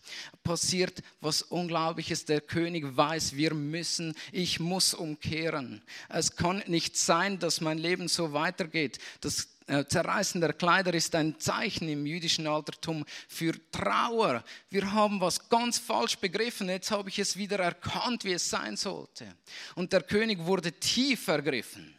passiert 0.43 1.03
was 1.21 1.43
Unglaubliches. 1.43 2.25
Der 2.25 2.41
König 2.41 2.97
weiß, 2.97 3.37
wir 3.37 3.55
müssen, 3.55 4.15
ich 4.33 4.61
muss 4.61 4.95
umkehren. 4.95 5.83
Es 6.09 6.37
kann 6.37 6.63
nicht 6.67 6.97
sein, 6.97 7.39
dass 7.39 7.61
mein 7.61 7.79
Leben 7.79 8.09
so 8.09 8.33
weitergeht. 8.33 8.99
Das 9.21 9.49
äh, 9.67 9.85
Zerreißen 9.85 10.41
der 10.41 10.53
Kleider 10.53 10.95
ist 10.95 11.15
ein 11.17 11.41
Zeichen 11.41 11.89
im 11.89 12.07
jüdischen 12.07 12.47
Altertum 12.47 13.05
für 13.29 13.53
Trauer. 13.73 14.45
Wir 14.71 14.93
haben 14.93 15.21
was 15.21 15.49
ganz 15.49 15.79
falsch 15.79 16.17
begriffen. 16.19 16.69
Jetzt 16.69 16.93
habe 16.93 17.09
ich 17.09 17.19
es 17.19 17.37
wieder 17.37 17.59
erkannt, 17.59 18.25
wie 18.25 18.33
es 18.33 18.49
sein 18.49 18.77
sollte. 18.77 19.27
Und 19.75 19.93
der 19.93 20.03
König 20.03 20.39
wurde 20.39 20.73
tief 20.73 21.27
ergriffen 21.27 21.93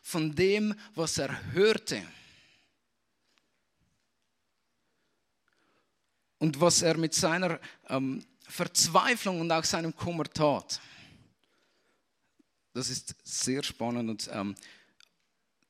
von 0.00 0.34
dem, 0.34 0.74
was 0.94 1.18
er 1.18 1.52
hörte. 1.52 2.02
Und 6.38 6.60
was 6.60 6.82
er 6.82 6.96
mit 6.96 7.14
seiner 7.14 7.60
ähm, 7.88 8.24
Verzweiflung 8.48 9.40
und 9.40 9.50
auch 9.50 9.64
seinem 9.64 9.94
Kummer 9.94 10.24
tat. 10.24 10.80
Das 12.74 12.90
ist 12.90 13.14
sehr 13.24 13.62
spannend 13.62 14.10
und 14.10 14.30
ähm, 14.32 14.54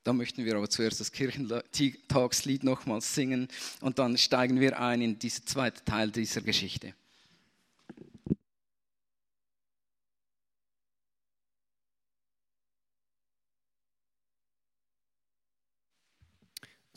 da 0.03 0.13
möchten 0.13 0.45
wir 0.45 0.57
aber 0.57 0.69
zuerst 0.69 1.01
das 1.01 1.11
Kirchentagslied 1.11 2.65
nochmals 2.65 3.15
singen 3.15 3.49
und 3.81 3.99
dann 3.99 4.19
steigen 4.19 4.61
wir 4.61 4.79
ein 4.81 5.03
in 5.03 5.19
diesen 5.19 5.47
zweiten 5.47 5.85
Teil 5.85 6.11
dieser 6.11 6.43
Geschichte. 6.43 6.95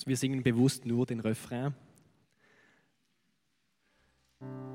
wir 0.09 0.17
singen 0.17 0.41
bewusst 0.41 0.85
nur 0.85 1.05
den 1.05 1.19
Refrain. 1.19 1.75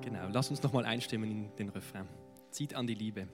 Genau, 0.02 0.28
lass 0.30 0.50
uns 0.50 0.62
nochmal 0.62 0.84
einstimmen 0.84 1.30
in 1.30 1.56
den 1.56 1.70
Refrain. 1.70 2.06
Zieht 2.50 2.74
an 2.74 2.86
die 2.86 2.94
Liebe. 2.94 3.26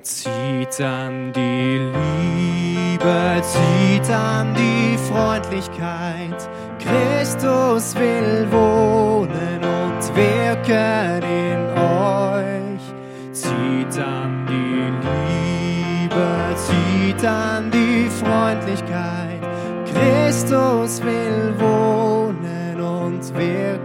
Zieht 0.00 0.80
an 0.80 1.32
die 1.32 1.78
Liebe, 1.78 3.42
zieht 3.42 4.10
an 4.10 4.54
die 4.54 4.96
Freundlichkeit. 4.96 6.48
Christus 6.78 7.96
will 7.96 8.46
wohnen 8.52 9.64
und 9.64 10.14
wirken 10.14 11.22
in 11.24 11.68
euch. 11.76 13.32
Zieht 13.32 13.98
an 13.98 14.46
die 14.46 14.92
Liebe, 16.06 16.54
zieht 16.54 17.24
an 17.24 17.70
die 17.72 18.08
Freundlichkeit. 18.08 19.42
Christus 19.92 21.02
will 21.02 21.54
wohnen 21.58 22.80
und 22.80 23.34
wirken 23.34 23.77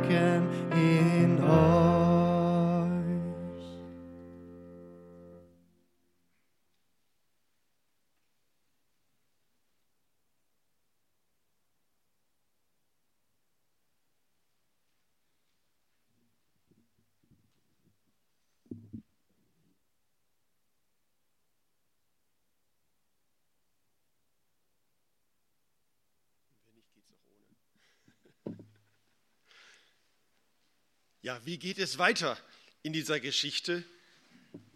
Ja, 31.23 31.39
wie 31.45 31.57
geht 31.57 31.77
es 31.79 31.99
weiter 31.99 32.37
in 32.81 32.91
dieser 32.91 33.21
Geschichte? 33.21 33.85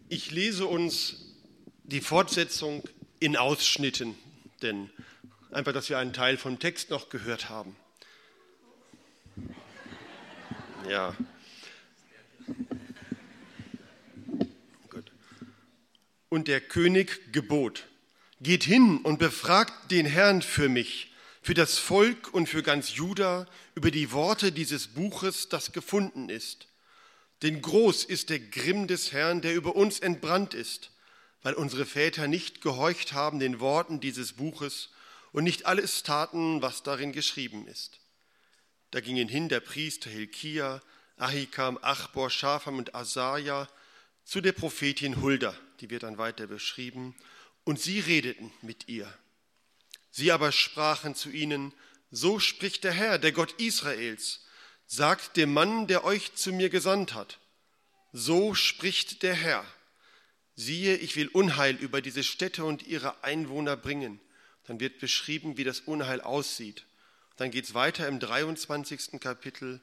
Ich 0.08 0.30
lese 0.30 0.64
uns 0.64 1.34
die 1.84 2.00
Fortsetzung 2.00 2.82
in 3.20 3.36
Ausschnitten, 3.36 4.14
denn 4.62 4.88
einfach, 5.50 5.74
dass 5.74 5.90
wir 5.90 5.98
einen 5.98 6.14
Teil 6.14 6.38
vom 6.38 6.58
Text 6.58 6.88
noch 6.88 7.10
gehört 7.10 7.50
haben. 7.50 7.76
Ja. 10.88 11.14
Und 16.30 16.48
der 16.48 16.62
König 16.62 17.30
gebot, 17.30 17.84
geht 18.40 18.64
hin 18.64 19.02
und 19.02 19.18
befragt 19.18 19.90
den 19.90 20.06
Herrn 20.06 20.40
für 20.40 20.70
mich 20.70 21.12
für 21.48 21.54
das 21.54 21.78
Volk 21.78 22.34
und 22.34 22.46
für 22.46 22.62
ganz 22.62 22.94
Juda 22.94 23.46
über 23.74 23.90
die 23.90 24.12
Worte 24.12 24.52
dieses 24.52 24.88
Buches, 24.88 25.48
das 25.48 25.72
gefunden 25.72 26.28
ist. 26.28 26.68
Denn 27.40 27.62
groß 27.62 28.04
ist 28.04 28.28
der 28.28 28.38
Grimm 28.38 28.86
des 28.86 29.12
Herrn, 29.12 29.40
der 29.40 29.54
über 29.54 29.74
uns 29.74 29.98
entbrannt 29.98 30.52
ist, 30.52 30.90
weil 31.40 31.54
unsere 31.54 31.86
Väter 31.86 32.28
nicht 32.28 32.60
gehorcht 32.60 33.14
haben 33.14 33.38
den 33.38 33.60
Worten 33.60 33.98
dieses 33.98 34.34
Buches 34.34 34.90
und 35.32 35.44
nicht 35.44 35.64
alles 35.64 36.02
taten, 36.02 36.60
was 36.60 36.82
darin 36.82 37.12
geschrieben 37.12 37.66
ist. 37.66 37.98
Da 38.90 39.00
gingen 39.00 39.26
hin 39.26 39.48
der 39.48 39.60
Priester 39.60 40.10
Hilkia, 40.10 40.82
Ahikam, 41.16 41.78
Achbor, 41.80 42.28
Schafam 42.28 42.76
und 42.76 42.94
Asaja 42.94 43.70
zu 44.22 44.42
der 44.42 44.52
Prophetin 44.52 45.22
Hulda, 45.22 45.54
die 45.80 45.88
wird 45.88 46.02
dann 46.02 46.18
weiter 46.18 46.46
beschrieben, 46.46 47.16
und 47.64 47.80
sie 47.80 48.00
redeten 48.00 48.52
mit 48.60 48.86
ihr. 48.88 49.10
Sie 50.18 50.32
aber 50.32 50.50
sprachen 50.50 51.14
zu 51.14 51.30
ihnen, 51.30 51.72
so 52.10 52.40
spricht 52.40 52.82
der 52.82 52.90
Herr, 52.90 53.18
der 53.20 53.30
Gott 53.30 53.52
Israels, 53.60 54.40
sagt 54.88 55.36
dem 55.36 55.52
Mann, 55.52 55.86
der 55.86 56.02
euch 56.02 56.34
zu 56.34 56.52
mir 56.52 56.70
gesandt 56.70 57.14
hat. 57.14 57.38
So 58.12 58.52
spricht 58.52 59.22
der 59.22 59.34
Herr. 59.34 59.64
Siehe, 60.56 60.96
ich 60.96 61.14
will 61.14 61.28
Unheil 61.28 61.76
über 61.76 62.02
diese 62.02 62.24
Städte 62.24 62.64
und 62.64 62.84
ihre 62.84 63.22
Einwohner 63.22 63.76
bringen. 63.76 64.18
Dann 64.66 64.80
wird 64.80 64.98
beschrieben, 64.98 65.56
wie 65.56 65.62
das 65.62 65.78
Unheil 65.78 66.20
aussieht. 66.20 66.84
Dann 67.36 67.52
geht 67.52 67.66
es 67.66 67.74
weiter 67.74 68.08
im 68.08 68.18
23. 68.18 69.20
Kapitel. 69.20 69.80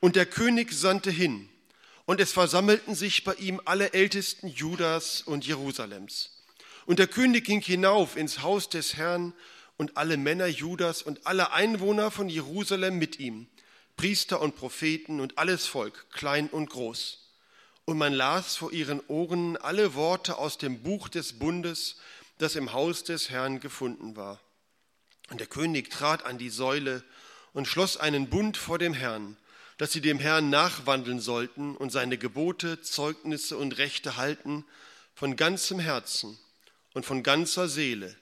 Und 0.00 0.16
der 0.16 0.24
König 0.24 0.72
sandte 0.72 1.10
hin, 1.10 1.50
und 2.06 2.18
es 2.18 2.32
versammelten 2.32 2.94
sich 2.94 3.24
bei 3.24 3.34
ihm 3.34 3.60
alle 3.66 3.92
Ältesten 3.92 4.48
Judas 4.48 5.20
und 5.20 5.46
Jerusalems. 5.46 6.30
Und 6.86 6.98
der 6.98 7.08
König 7.08 7.44
ging 7.44 7.60
hinauf 7.60 8.16
ins 8.16 8.40
Haus 8.40 8.70
des 8.70 8.96
Herrn 8.96 9.34
und 9.76 9.96
alle 9.96 10.16
Männer 10.16 10.46
Judas 10.46 11.02
und 11.02 11.26
alle 11.26 11.52
Einwohner 11.52 12.10
von 12.10 12.28
Jerusalem 12.28 12.98
mit 12.98 13.18
ihm, 13.18 13.46
Priester 13.96 14.40
und 14.40 14.56
Propheten 14.56 15.20
und 15.20 15.38
alles 15.38 15.66
Volk, 15.66 16.06
klein 16.10 16.48
und 16.48 16.70
groß. 16.70 17.22
Und 17.84 17.98
man 17.98 18.12
las 18.12 18.56
vor 18.56 18.72
ihren 18.72 19.00
Ohren 19.06 19.56
alle 19.56 19.94
Worte 19.94 20.38
aus 20.38 20.58
dem 20.58 20.82
Buch 20.82 21.08
des 21.08 21.38
Bundes, 21.38 21.96
das 22.38 22.56
im 22.56 22.72
Haus 22.72 23.04
des 23.04 23.30
Herrn 23.30 23.60
gefunden 23.60 24.16
war. 24.16 24.40
Und 25.30 25.40
der 25.40 25.46
König 25.46 25.90
trat 25.90 26.24
an 26.24 26.38
die 26.38 26.50
Säule 26.50 27.02
und 27.52 27.66
schloss 27.66 27.96
einen 27.96 28.28
Bund 28.28 28.56
vor 28.56 28.78
dem 28.78 28.92
Herrn, 28.92 29.36
dass 29.78 29.92
sie 29.92 30.00
dem 30.00 30.18
Herrn 30.18 30.50
nachwandeln 30.50 31.20
sollten 31.20 31.76
und 31.76 31.90
seine 31.90 32.18
Gebote, 32.18 32.80
Zeugnisse 32.80 33.56
und 33.56 33.78
Rechte 33.78 34.16
halten 34.16 34.64
von 35.14 35.36
ganzem 35.36 35.78
Herzen 35.78 36.38
und 36.94 37.06
von 37.06 37.22
ganzer 37.22 37.68
Seele 37.68 38.16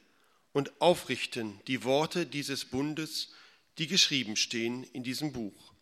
und 0.54 0.80
aufrichten 0.80 1.60
die 1.66 1.84
Worte 1.84 2.24
dieses 2.24 2.64
Bundes, 2.64 3.28
die 3.76 3.88
geschrieben 3.88 4.36
stehen 4.36 4.84
in 4.84 5.02
diesem 5.02 5.32
Buch. 5.32 5.74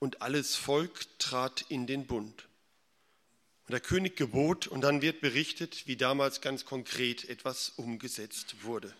Und 0.00 0.22
alles 0.22 0.56
Volk 0.56 1.06
trat 1.18 1.66
in 1.68 1.86
den 1.86 2.06
Bund. 2.06 2.48
Und 3.66 3.72
der 3.72 3.80
König 3.80 4.16
gebot 4.16 4.66
und 4.66 4.80
dann 4.80 5.02
wird 5.02 5.20
berichtet, 5.20 5.86
wie 5.86 5.96
damals 5.96 6.40
ganz 6.40 6.64
konkret 6.64 7.28
etwas 7.28 7.68
umgesetzt 7.76 8.62
wurde. 8.62 8.96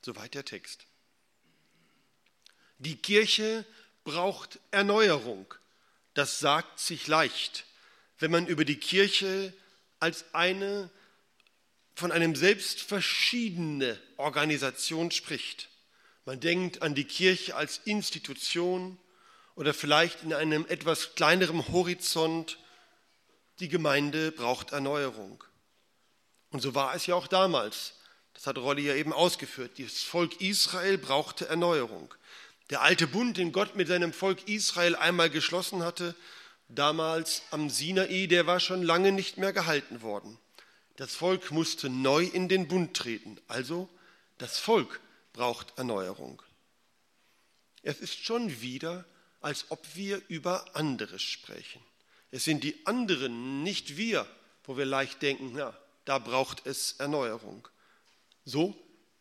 Soweit 0.00 0.34
der 0.34 0.44
Text. 0.44 0.86
Die 2.78 2.96
Kirche 2.96 3.66
braucht 4.04 4.60
Erneuerung. 4.70 5.52
Das 6.14 6.38
sagt 6.38 6.78
sich 6.78 7.08
leicht, 7.08 7.64
wenn 8.20 8.30
man 8.30 8.46
über 8.46 8.64
die 8.64 8.78
Kirche 8.78 9.52
als 9.98 10.24
eine 10.34 10.88
von 11.96 12.12
einem 12.12 12.36
selbst 12.36 12.82
verschiedene 12.82 13.98
Organisation 14.18 15.10
spricht. 15.10 15.70
Man 16.26 16.40
denkt 16.40 16.82
an 16.82 16.94
die 16.94 17.04
Kirche 17.04 17.56
als 17.56 17.78
Institution 17.84 18.98
oder 19.54 19.72
vielleicht 19.72 20.22
in 20.22 20.34
einem 20.34 20.66
etwas 20.68 21.14
kleineren 21.14 21.66
Horizont 21.68 22.58
die 23.60 23.68
Gemeinde 23.68 24.30
braucht 24.30 24.72
Erneuerung. 24.72 25.42
Und 26.50 26.60
so 26.60 26.74
war 26.74 26.94
es 26.94 27.06
ja 27.06 27.14
auch 27.14 27.26
damals. 27.26 27.94
Das 28.34 28.46
hat 28.46 28.58
Rolli 28.58 28.86
ja 28.86 28.94
eben 28.94 29.14
ausgeführt. 29.14 29.78
Das 29.78 30.02
Volk 30.02 30.42
Israel 30.42 30.98
brauchte 30.98 31.48
Erneuerung. 31.48 32.14
Der 32.68 32.82
alte 32.82 33.06
Bund, 33.06 33.38
den 33.38 33.52
Gott 33.52 33.74
mit 33.74 33.88
seinem 33.88 34.12
Volk 34.12 34.46
Israel 34.48 34.96
einmal 34.96 35.30
geschlossen 35.30 35.82
hatte, 35.82 36.14
damals 36.68 37.40
am 37.50 37.70
Sinai, 37.70 38.26
der 38.26 38.46
war 38.46 38.60
schon 38.60 38.82
lange 38.82 39.12
nicht 39.12 39.38
mehr 39.38 39.54
gehalten 39.54 40.02
worden. 40.02 40.38
Das 40.96 41.14
Volk 41.14 41.50
musste 41.50 41.90
neu 41.90 42.24
in 42.24 42.48
den 42.48 42.68
Bund 42.68 42.94
treten. 42.94 43.38
Also 43.48 43.88
das 44.38 44.58
Volk 44.58 45.00
braucht 45.32 45.76
Erneuerung. 45.76 46.42
Es 47.82 48.00
ist 48.00 48.24
schon 48.24 48.60
wieder, 48.60 49.04
als 49.40 49.70
ob 49.70 49.94
wir 49.94 50.22
über 50.28 50.74
anderes 50.74 51.22
sprechen. 51.22 51.82
Es 52.30 52.44
sind 52.44 52.64
die 52.64 52.86
anderen, 52.86 53.62
nicht 53.62 53.96
wir, 53.96 54.26
wo 54.64 54.76
wir 54.76 54.86
leicht 54.86 55.22
denken, 55.22 55.56
ja, 55.56 55.78
da 56.04 56.18
braucht 56.18 56.66
es 56.66 56.92
Erneuerung. 56.94 57.68
So 58.44 58.74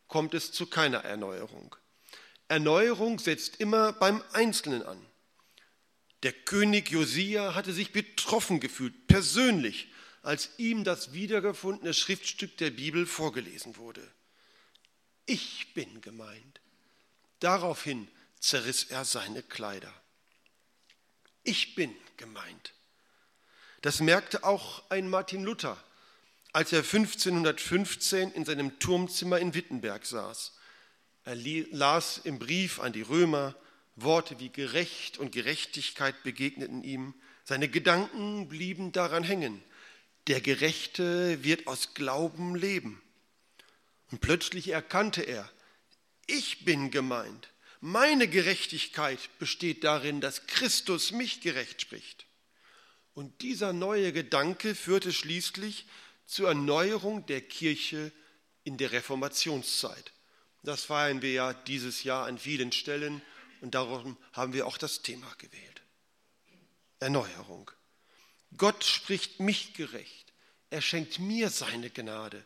kommt 0.07 0.33
es 0.33 0.51
zu 0.51 0.65
keiner 0.67 1.03
Erneuerung. 1.03 1.75
Erneuerung 2.47 3.19
setzt 3.19 3.57
immer 3.57 3.93
beim 3.93 4.23
Einzelnen 4.33 4.83
an. 4.83 5.03
Der 6.23 6.31
König 6.31 6.89
Josia 6.89 7.53
hatte 7.53 7.73
sich 7.73 7.91
betroffen 7.91 8.59
gefühlt, 8.59 9.07
persönlich, 9.07 9.89
als 10.25 10.49
ihm 10.57 10.83
das 10.83 11.13
wiedergefundene 11.13 11.93
Schriftstück 11.93 12.57
der 12.57 12.71
Bibel 12.71 13.05
vorgelesen 13.05 13.77
wurde. 13.77 14.05
Ich 15.27 15.73
bin 15.75 16.01
gemeint. 16.01 16.61
Daraufhin 17.39 18.07
zerriss 18.39 18.85
er 18.85 19.05
seine 19.05 19.43
Kleider. 19.43 19.93
Ich 21.43 21.75
bin 21.75 21.95
gemeint. 22.17 22.73
Das 23.81 23.99
merkte 23.99 24.43
auch 24.43 24.89
ein 24.89 25.09
Martin 25.09 25.43
Luther, 25.43 25.77
als 26.53 26.73
er 26.73 26.79
1515 26.79 28.31
in 28.31 28.45
seinem 28.45 28.79
Turmzimmer 28.79 29.37
in 29.37 29.53
Wittenberg 29.53 30.07
saß. 30.07 30.57
Er 31.23 31.35
las 31.35 32.17
im 32.23 32.39
Brief 32.39 32.79
an 32.79 32.93
die 32.93 33.03
Römer 33.03 33.55
Worte 33.95 34.39
wie 34.39 34.49
Gerecht 34.49 35.19
und 35.19 35.31
Gerechtigkeit 35.31 36.23
begegneten 36.23 36.83
ihm. 36.83 37.13
Seine 37.43 37.69
Gedanken 37.69 38.49
blieben 38.49 38.91
daran 38.91 39.23
hängen. 39.23 39.63
Der 40.27 40.41
Gerechte 40.41 41.43
wird 41.43 41.67
aus 41.67 41.93
Glauben 41.93 42.55
leben. 42.55 43.01
Und 44.11 44.21
plötzlich 44.21 44.69
erkannte 44.69 45.21
er, 45.21 45.49
ich 46.25 46.65
bin 46.65 46.89
gemeint. 46.89 47.49
Meine 47.79 48.27
Gerechtigkeit 48.27 49.19
besteht 49.37 49.83
darin, 49.83 50.21
dass 50.21 50.47
Christus 50.47 51.11
mich 51.11 51.41
gerecht 51.41 51.81
spricht. 51.81 52.25
Und 53.13 53.41
dieser 53.43 53.71
neue 53.71 54.11
Gedanke 54.11 54.73
führte 54.73 55.13
schließlich 55.13 55.85
zur 56.25 56.47
Erneuerung 56.47 57.25
der 57.27 57.41
Kirche 57.41 58.11
in 58.63 58.77
der 58.77 58.91
Reformationszeit. 58.91 60.11
Das 60.63 60.85
feiern 60.85 61.21
wir 61.21 61.31
ja 61.31 61.53
dieses 61.53 62.03
Jahr 62.03 62.25
an 62.25 62.39
vielen 62.39 62.71
Stellen 62.71 63.21
und 63.61 63.75
darum 63.75 64.17
haben 64.33 64.53
wir 64.53 64.65
auch 64.65 64.79
das 64.79 65.03
Thema 65.03 65.31
gewählt. 65.37 65.83
Erneuerung. 66.99 67.69
Gott 68.57 68.83
spricht 68.83 69.39
mich 69.39 69.73
gerecht. 69.73 70.33
Er 70.69 70.81
schenkt 70.81 71.19
mir 71.19 71.49
seine 71.49 71.89
Gnade. 71.89 72.43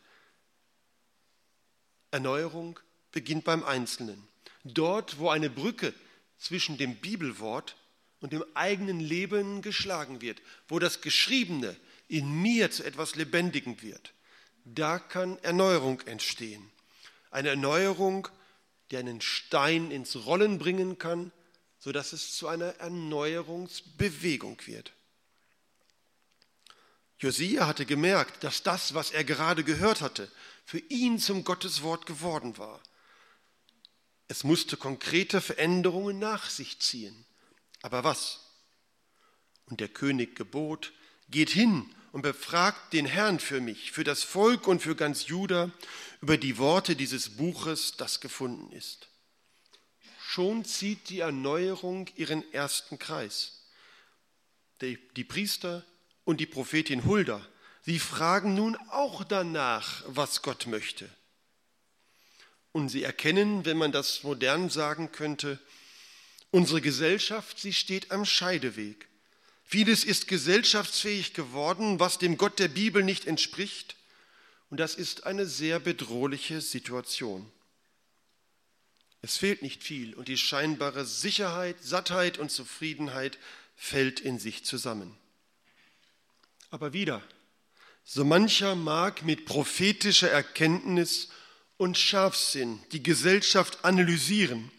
Erneuerung 2.11 2.79
beginnt 3.11 3.43
beim 3.43 3.63
Einzelnen. 3.63 4.27
Dort, 4.63 5.19
wo 5.19 5.29
eine 5.29 5.49
Brücke 5.49 5.93
zwischen 6.37 6.77
dem 6.77 6.95
Bibelwort 6.95 7.75
und 8.19 8.33
im 8.33 8.43
eigenen 8.53 8.99
Leben 8.99 9.61
geschlagen 9.61 10.21
wird, 10.21 10.41
wo 10.67 10.79
das 10.79 11.01
Geschriebene 11.01 11.75
in 12.07 12.41
mir 12.41 12.71
zu 12.71 12.83
etwas 12.83 13.15
Lebendigem 13.15 13.81
wird, 13.81 14.13
da 14.65 14.99
kann 14.99 15.37
Erneuerung 15.39 16.01
entstehen. 16.01 16.69
Eine 17.31 17.49
Erneuerung, 17.49 18.27
die 18.91 18.97
einen 18.97 19.21
Stein 19.21 19.91
ins 19.91 20.15
Rollen 20.25 20.57
bringen 20.57 20.97
kann, 20.97 21.31
sodass 21.79 22.11
es 22.13 22.35
zu 22.35 22.47
einer 22.47 22.75
Erneuerungsbewegung 22.79 24.57
wird. 24.65 24.91
Josia 27.19 27.67
hatte 27.67 27.85
gemerkt, 27.85 28.43
dass 28.43 28.63
das, 28.63 28.93
was 28.93 29.11
er 29.11 29.23
gerade 29.23 29.63
gehört 29.63 30.01
hatte, 30.01 30.31
für 30.65 30.79
ihn 30.79 31.19
zum 31.19 31.43
Gotteswort 31.43 32.05
geworden 32.05 32.57
war. 32.57 32.81
Es 34.27 34.43
musste 34.43 34.77
konkrete 34.77 35.41
Veränderungen 35.41 36.19
nach 36.19 36.49
sich 36.49 36.79
ziehen. 36.79 37.25
Aber 37.81 38.03
was? 38.03 38.39
Und 39.65 39.81
der 39.81 39.89
König 39.89 40.35
gebot, 40.35 40.93
geht 41.29 41.49
hin 41.49 41.93
und 42.11 42.21
befragt 42.21 42.93
den 42.93 43.05
Herrn 43.05 43.39
für 43.39 43.59
mich, 43.59 43.91
für 43.91 44.03
das 44.03 44.23
Volk 44.23 44.67
und 44.67 44.81
für 44.81 44.95
ganz 44.95 45.27
Juda 45.27 45.71
über 46.21 46.37
die 46.37 46.57
Worte 46.57 46.95
dieses 46.95 47.37
Buches, 47.37 47.97
das 47.97 48.21
gefunden 48.21 48.71
ist. 48.71 49.09
Schon 50.21 50.63
zieht 50.63 51.09
die 51.09 51.19
Erneuerung 51.19 52.07
ihren 52.15 52.51
ersten 52.53 52.99
Kreis. 52.99 53.65
Die, 54.81 54.97
die 55.15 55.23
Priester 55.23 55.83
und 56.29 56.39
die 56.39 56.45
Prophetin 56.45 57.05
Hulda, 57.05 57.45
sie 57.81 57.97
fragen 57.97 58.53
nun 58.53 58.75
auch 58.91 59.23
danach, 59.23 60.03
was 60.05 60.41
Gott 60.41 60.67
möchte. 60.67 61.09
Und 62.71 62.89
sie 62.89 63.03
erkennen, 63.03 63.65
wenn 63.65 63.77
man 63.77 63.91
das 63.91 64.23
modern 64.23 64.69
sagen 64.69 65.11
könnte, 65.11 65.59
Unsere 66.51 66.81
Gesellschaft, 66.81 67.59
sie 67.59 67.73
steht 67.73 68.09
am 68.11 68.25
Scheideweg. 68.25 69.07
Vieles 69.63 70.03
ist 70.03 70.27
gesellschaftsfähig 70.27 71.33
geworden, 71.35 71.99
was 71.99 72.17
dem 72.17 72.37
Gott 72.37 72.57
der 72.57 72.69
Bibel 72.69 73.03
nicht 73.03 73.27
entspricht. 73.27 73.95
Und 74.71 74.79
das 74.79 74.95
ist 74.95 75.27
eine 75.27 75.45
sehr 75.45 75.79
bedrohliche 75.79 76.61
Situation. 76.61 77.51
Es 79.21 79.37
fehlt 79.37 79.61
nicht 79.61 79.83
viel 79.83 80.15
und 80.15 80.27
die 80.27 80.37
scheinbare 80.37 81.05
Sicherheit, 81.05 81.75
Sattheit 81.83 82.39
und 82.39 82.49
Zufriedenheit 82.49 83.37
fällt 83.75 84.19
in 84.19 84.39
sich 84.39 84.65
zusammen. 84.65 85.15
Aber 86.69 86.93
wieder, 86.93 87.21
so 88.03 88.23
mancher 88.23 88.75
mag 88.75 89.23
mit 89.23 89.45
prophetischer 89.45 90.29
Erkenntnis 90.29 91.29
und 91.77 91.97
Scharfsinn 91.97 92.79
die 92.91 93.01
Gesellschaft 93.01 93.83
analysieren 93.85 94.71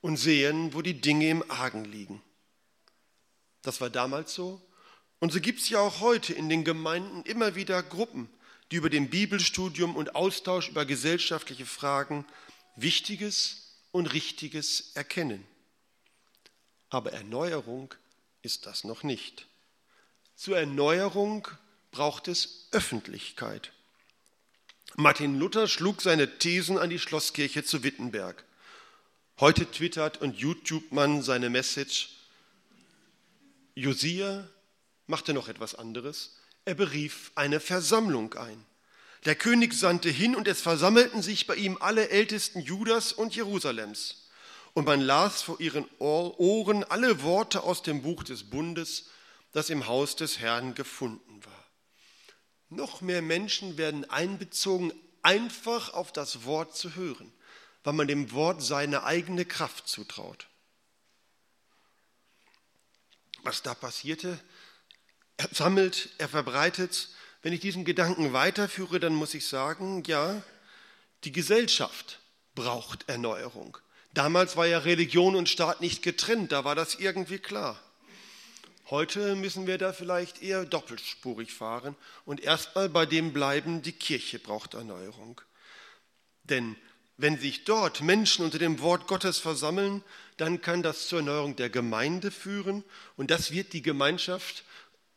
und 0.00 0.16
sehen, 0.16 0.72
wo 0.74 0.82
die 0.82 1.00
Dinge 1.00 1.28
im 1.28 1.50
Argen 1.50 1.84
liegen. 1.84 2.22
Das 3.62 3.80
war 3.80 3.90
damals 3.90 4.32
so 4.34 4.62
Und 5.18 5.32
so 5.32 5.40
gibt 5.40 5.60
es 5.60 5.68
ja 5.68 5.80
auch 5.80 6.00
heute 6.00 6.32
in 6.32 6.48
den 6.48 6.64
Gemeinden 6.64 7.22
immer 7.22 7.54
wieder 7.54 7.82
Gruppen, 7.82 8.28
die 8.70 8.76
über 8.76 8.90
dem 8.90 9.10
Bibelstudium 9.10 9.96
und 9.96 10.14
Austausch 10.14 10.68
über 10.68 10.84
gesellschaftliche 10.84 11.66
Fragen 11.66 12.24
Wichtiges 12.76 13.80
und 13.90 14.12
Richtiges 14.12 14.92
erkennen. 14.94 15.46
Aber 16.90 17.12
Erneuerung 17.12 17.94
ist 18.42 18.66
das 18.66 18.84
noch 18.84 19.02
nicht. 19.02 19.46
Zur 20.36 20.58
Erneuerung 20.58 21.48
braucht 21.90 22.28
es 22.28 22.68
Öffentlichkeit. 22.70 23.72
Martin 24.94 25.38
Luther 25.38 25.66
schlug 25.66 26.02
seine 26.02 26.38
Thesen 26.38 26.76
an 26.76 26.90
die 26.90 26.98
Schlosskirche 26.98 27.64
zu 27.64 27.82
Wittenberg. 27.82 28.44
Heute 29.40 29.70
twittert 29.70 30.20
und 30.20 30.36
YouTube 30.36 30.92
man 30.92 31.22
seine 31.22 31.48
Message. 31.48 32.10
Josia 33.74 34.46
machte 35.06 35.32
noch 35.32 35.48
etwas 35.48 35.74
anderes. 35.74 36.36
Er 36.66 36.74
berief 36.74 37.32
eine 37.34 37.58
Versammlung 37.58 38.34
ein. 38.34 38.62
Der 39.24 39.36
König 39.36 39.72
sandte 39.72 40.10
hin 40.10 40.36
und 40.36 40.48
es 40.48 40.60
versammelten 40.60 41.22
sich 41.22 41.46
bei 41.46 41.54
ihm 41.54 41.78
alle 41.80 42.10
Ältesten 42.10 42.60
Judas 42.60 43.12
und 43.12 43.34
Jerusalems. 43.34 44.28
Und 44.74 44.84
man 44.84 45.00
las 45.00 45.40
vor 45.40 45.60
ihren 45.60 45.86
Ohren 45.98 46.84
alle 46.84 47.22
Worte 47.22 47.62
aus 47.62 47.82
dem 47.82 48.02
Buch 48.02 48.22
des 48.22 48.44
Bundes, 48.44 49.06
das 49.56 49.70
im 49.70 49.86
Haus 49.86 50.16
des 50.16 50.38
Herrn 50.38 50.74
gefunden 50.74 51.42
war. 51.46 51.64
Noch 52.68 53.00
mehr 53.00 53.22
Menschen 53.22 53.78
werden 53.78 54.04
einbezogen, 54.10 54.92
einfach 55.22 55.94
auf 55.94 56.12
das 56.12 56.44
Wort 56.44 56.76
zu 56.76 56.94
hören, 56.94 57.32
weil 57.82 57.94
man 57.94 58.06
dem 58.06 58.32
Wort 58.32 58.62
seine 58.62 59.04
eigene 59.04 59.46
Kraft 59.46 59.88
zutraut. 59.88 60.46
Was 63.44 63.62
da 63.62 63.72
passierte, 63.72 64.38
er 65.38 65.48
sammelt, 65.52 66.10
er 66.18 66.28
verbreitet. 66.28 67.08
Wenn 67.40 67.54
ich 67.54 67.60
diesen 67.60 67.86
Gedanken 67.86 68.34
weiterführe, 68.34 69.00
dann 69.00 69.14
muss 69.14 69.32
ich 69.32 69.48
sagen, 69.48 70.02
ja, 70.04 70.42
die 71.24 71.32
Gesellschaft 71.32 72.20
braucht 72.54 73.08
Erneuerung. 73.08 73.78
Damals 74.12 74.58
war 74.58 74.66
ja 74.66 74.80
Religion 74.80 75.34
und 75.34 75.48
Staat 75.48 75.80
nicht 75.80 76.02
getrennt, 76.02 76.52
da 76.52 76.64
war 76.64 76.74
das 76.74 76.96
irgendwie 76.96 77.38
klar. 77.38 77.82
Heute 78.88 79.34
müssen 79.34 79.66
wir 79.66 79.78
da 79.78 79.92
vielleicht 79.92 80.42
eher 80.42 80.64
doppelspurig 80.64 81.52
fahren 81.52 81.96
und 82.24 82.40
erstmal 82.40 82.88
bei 82.88 83.04
dem 83.04 83.32
bleiben, 83.32 83.82
die 83.82 83.90
Kirche 83.90 84.38
braucht 84.38 84.74
Erneuerung. 84.74 85.40
Denn 86.44 86.76
wenn 87.16 87.36
sich 87.36 87.64
dort 87.64 88.00
Menschen 88.00 88.44
unter 88.44 88.60
dem 88.60 88.78
Wort 88.80 89.08
Gottes 89.08 89.38
versammeln, 89.38 90.04
dann 90.36 90.60
kann 90.60 90.84
das 90.84 91.08
zur 91.08 91.18
Erneuerung 91.18 91.56
der 91.56 91.68
Gemeinde 91.68 92.30
führen 92.30 92.84
und 93.16 93.32
das 93.32 93.50
wird 93.50 93.72
die 93.72 93.82
Gemeinschaft 93.82 94.62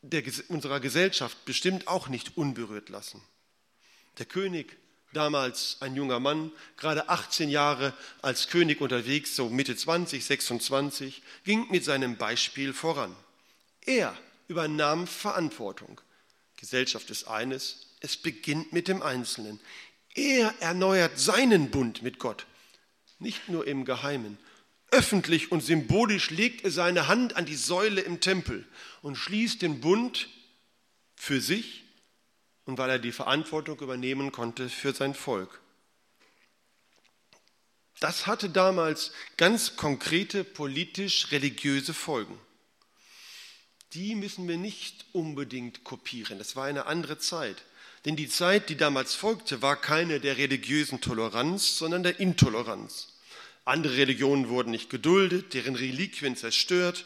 der, 0.01 0.23
unserer 0.47 0.79
Gesellschaft 0.79 1.45
bestimmt 1.45 1.87
auch 1.87 2.07
nicht 2.07 2.37
unberührt 2.37 2.89
lassen. 2.89 3.21
Der 4.17 4.25
König, 4.25 4.77
damals 5.13 5.77
ein 5.81 5.95
junger 5.95 6.19
Mann, 6.19 6.51
gerade 6.75 7.07
18 7.07 7.49
Jahre 7.49 7.93
als 8.23 8.47
König 8.47 8.81
unterwegs, 8.81 9.35
so 9.35 9.47
Mitte 9.47 9.75
20, 9.75 10.25
26, 10.25 11.21
ging 11.43 11.67
mit 11.69 11.85
seinem 11.85 12.17
Beispiel 12.17 12.73
voran. 12.73 13.15
Er 13.85 14.17
übernahm 14.47 15.07
Verantwortung. 15.07 16.01
Gesellschaft 16.57 17.09
ist 17.09 17.27
eines, 17.27 17.95
es 17.99 18.17
beginnt 18.17 18.73
mit 18.73 18.87
dem 18.87 19.01
Einzelnen. 19.01 19.59
Er 20.15 20.53
erneuert 20.59 21.19
seinen 21.19 21.71
Bund 21.71 22.01
mit 22.01 22.19
Gott, 22.19 22.45
nicht 23.19 23.49
nur 23.49 23.67
im 23.67 23.85
Geheimen, 23.85 24.37
Öffentlich 24.91 25.51
und 25.51 25.61
symbolisch 25.61 26.31
legt 26.31 26.63
er 26.63 26.71
seine 26.71 27.07
Hand 27.07 27.35
an 27.35 27.45
die 27.45 27.55
Säule 27.55 28.01
im 28.01 28.21
Tempel 28.21 28.65
und 29.01 29.15
schließt 29.15 29.61
den 29.61 29.81
Bund 29.81 30.27
für 31.15 31.41
sich 31.41 31.83
und 32.65 32.77
weil 32.77 32.89
er 32.89 32.99
die 32.99 33.11
Verantwortung 33.11 33.79
übernehmen 33.79 34.31
konnte 34.31 34.67
für 34.67 34.93
sein 34.93 35.13
Volk. 35.13 35.61
Das 37.99 38.25
hatte 38.25 38.49
damals 38.49 39.11
ganz 39.37 39.75
konkrete 39.75 40.43
politisch-religiöse 40.43 41.93
Folgen. 41.93 42.39
Die 43.93 44.15
müssen 44.15 44.47
wir 44.47 44.57
nicht 44.57 45.05
unbedingt 45.13 45.83
kopieren. 45.83 46.37
Das 46.37 46.55
war 46.55 46.65
eine 46.65 46.85
andere 46.85 47.17
Zeit. 47.17 47.63
Denn 48.05 48.15
die 48.15 48.29
Zeit, 48.29 48.69
die 48.69 48.77
damals 48.77 49.15
folgte, 49.15 49.61
war 49.61 49.75
keine 49.75 50.19
der 50.19 50.37
religiösen 50.37 51.01
Toleranz, 51.01 51.77
sondern 51.77 52.03
der 52.03 52.19
Intoleranz. 52.19 53.13
Andere 53.65 53.97
Religionen 53.97 54.49
wurden 54.49 54.71
nicht 54.71 54.89
geduldet, 54.89 55.53
deren 55.53 55.75
Reliquien 55.75 56.35
zerstört. 56.35 57.05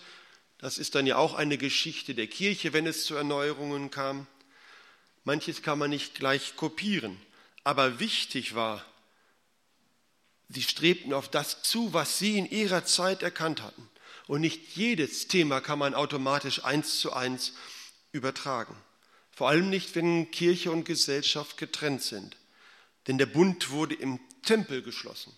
Das 0.60 0.78
ist 0.78 0.96
dann 0.96 1.08
ja 1.08 1.18
auch 1.18 1.34
eine 1.34 1.58
Geschichte 1.58 2.16
der 2.16 2.28
Kirche, 2.28 2.74
wenn 2.74 2.86
es 2.86 3.06
zu 3.06 3.16
Erneuerungen 3.16 3.90
kam. 3.90 4.28
Manches 5.24 5.62
kann 5.62 5.80
man 5.80 5.90
nicht 5.90 6.16
gleich 6.16 6.56
kopieren. 6.56 7.20
Aber 7.64 8.00
wichtig 8.00 8.56
war, 8.56 8.86
sie 10.50 10.64
strebten 10.64 11.14
auf 11.14 11.30
das 11.30 11.64
zu, 11.64 11.94
was 11.94 12.20
sie 12.20 12.38
in 12.38 12.50
ihrer 12.50 12.86
Zeit 12.86 13.24
erkannt 13.24 13.62
hatten. 13.62 13.90
Und 14.34 14.42
nicht 14.42 14.76
jedes 14.76 15.28
Thema 15.28 15.62
kann 15.62 15.78
man 15.78 15.94
automatisch 15.94 16.66
eins 16.66 16.98
zu 16.98 17.14
eins 17.14 17.54
übertragen. 18.14 18.76
Vor 19.30 19.48
allem 19.48 19.70
nicht, 19.70 19.94
wenn 19.94 20.32
Kirche 20.32 20.72
und 20.72 20.86
Gesellschaft 20.86 21.56
getrennt 21.58 22.02
sind. 22.02 22.36
Denn 23.06 23.20
der 23.20 23.28
Bund 23.28 23.70
wurde 23.70 23.94
im 23.94 24.20
Tempel 24.42 24.82
geschlossen. 24.82 25.32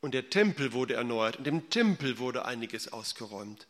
Und 0.00 0.14
der 0.14 0.30
Tempel 0.30 0.72
wurde 0.72 0.94
erneuert 0.94 1.36
und 1.36 1.46
im 1.46 1.70
Tempel 1.70 2.18
wurde 2.18 2.44
einiges 2.44 2.92
ausgeräumt. 2.92 3.68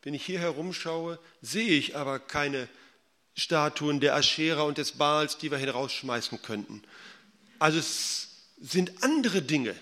Wenn 0.00 0.14
ich 0.14 0.24
hier 0.24 0.38
herumschaue, 0.38 1.18
sehe 1.42 1.76
ich 1.76 1.94
aber 1.94 2.18
keine 2.18 2.70
Statuen 3.36 4.00
der 4.00 4.16
Aschera 4.16 4.62
und 4.62 4.78
des 4.78 4.92
Baals, 4.92 5.36
die 5.36 5.50
wir 5.50 5.58
herausschmeißen 5.58 6.40
könnten. 6.40 6.82
Also 7.58 7.78
es 7.78 8.48
sind 8.58 9.02
andere 9.02 9.42
Dinge, 9.42 9.76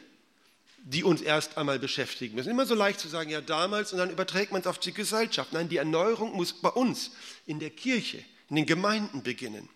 die 0.82 1.04
uns 1.04 1.20
erst 1.20 1.58
einmal 1.58 1.78
beschäftigen. 1.78 2.38
Es 2.38 2.46
ist 2.46 2.50
immer 2.50 2.66
so 2.66 2.74
leicht 2.74 3.00
zu 3.00 3.08
sagen, 3.08 3.30
ja 3.30 3.40
damals, 3.40 3.92
und 3.92 3.98
dann 3.98 4.10
überträgt 4.10 4.52
man 4.52 4.60
es 4.60 4.66
auf 4.66 4.78
die 4.78 4.92
Gesellschaft. 4.92 5.52
Nein, 5.52 5.68
die 5.68 5.76
Erneuerung 5.76 6.32
muss 6.34 6.52
bei 6.52 6.70
uns, 6.70 7.12
in 7.46 7.60
der 7.60 7.70
Kirche, 7.70 8.24
in 8.48 8.56
den 8.56 8.66
Gemeinden 8.66 9.22
beginnen. 9.22 9.68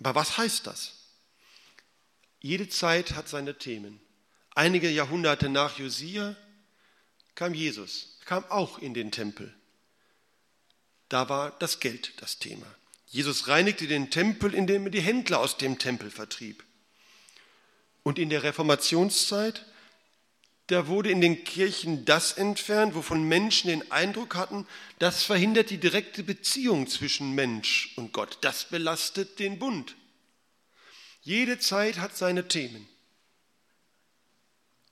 Aber 0.00 0.14
was 0.14 0.38
heißt 0.38 0.66
das? 0.66 0.94
Jede 2.40 2.68
Zeit 2.68 3.14
hat 3.14 3.28
seine 3.28 3.58
Themen. 3.58 4.00
Einige 4.54 4.88
Jahrhunderte 4.88 5.48
nach 5.48 5.78
Josia 5.78 6.36
kam 7.34 7.52
Jesus, 7.52 8.18
kam 8.24 8.44
auch 8.44 8.78
in 8.78 8.94
den 8.94 9.10
Tempel. 9.10 9.54
Da 11.08 11.28
war 11.28 11.56
das 11.58 11.80
Geld 11.80 12.14
das 12.22 12.38
Thema. 12.38 12.66
Jesus 13.06 13.48
reinigte 13.48 13.86
den 13.86 14.10
Tempel, 14.10 14.54
indem 14.54 14.86
er 14.86 14.90
die 14.90 15.00
Händler 15.00 15.40
aus 15.40 15.56
dem 15.56 15.78
Tempel 15.78 16.10
vertrieb. 16.10 16.64
Und 18.02 18.18
in 18.18 18.30
der 18.30 18.42
Reformationszeit, 18.42 19.64
da 20.68 20.88
wurde 20.88 21.10
in 21.10 21.20
den 21.20 21.44
Kirchen 21.44 22.04
das 22.04 22.32
entfernt, 22.32 22.94
wovon 22.94 23.22
Menschen 23.22 23.68
den 23.68 23.90
Eindruck 23.92 24.34
hatten, 24.34 24.66
das 24.98 25.22
verhindert 25.22 25.70
die 25.70 25.78
direkte 25.78 26.24
Beziehung 26.24 26.88
zwischen 26.88 27.34
Mensch 27.34 27.92
und 27.96 28.12
Gott. 28.12 28.38
Das 28.40 28.64
belastet 28.64 29.38
den 29.38 29.58
Bund. 29.58 29.94
Jede 31.22 31.58
Zeit 31.58 31.98
hat 31.98 32.16
seine 32.16 32.48
Themen. 32.48 32.88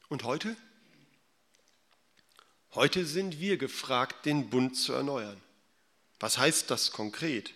Und 0.09 0.23
heute? 0.23 0.57
Heute 2.75 3.05
sind 3.05 3.41
wir 3.41 3.57
gefragt, 3.57 4.27
den 4.27 4.51
Bund 4.51 4.77
zu 4.77 4.93
erneuern. 4.93 5.41
Was 6.21 6.39
heißt 6.39 6.71
das 6.71 6.93
konkret? 6.93 7.53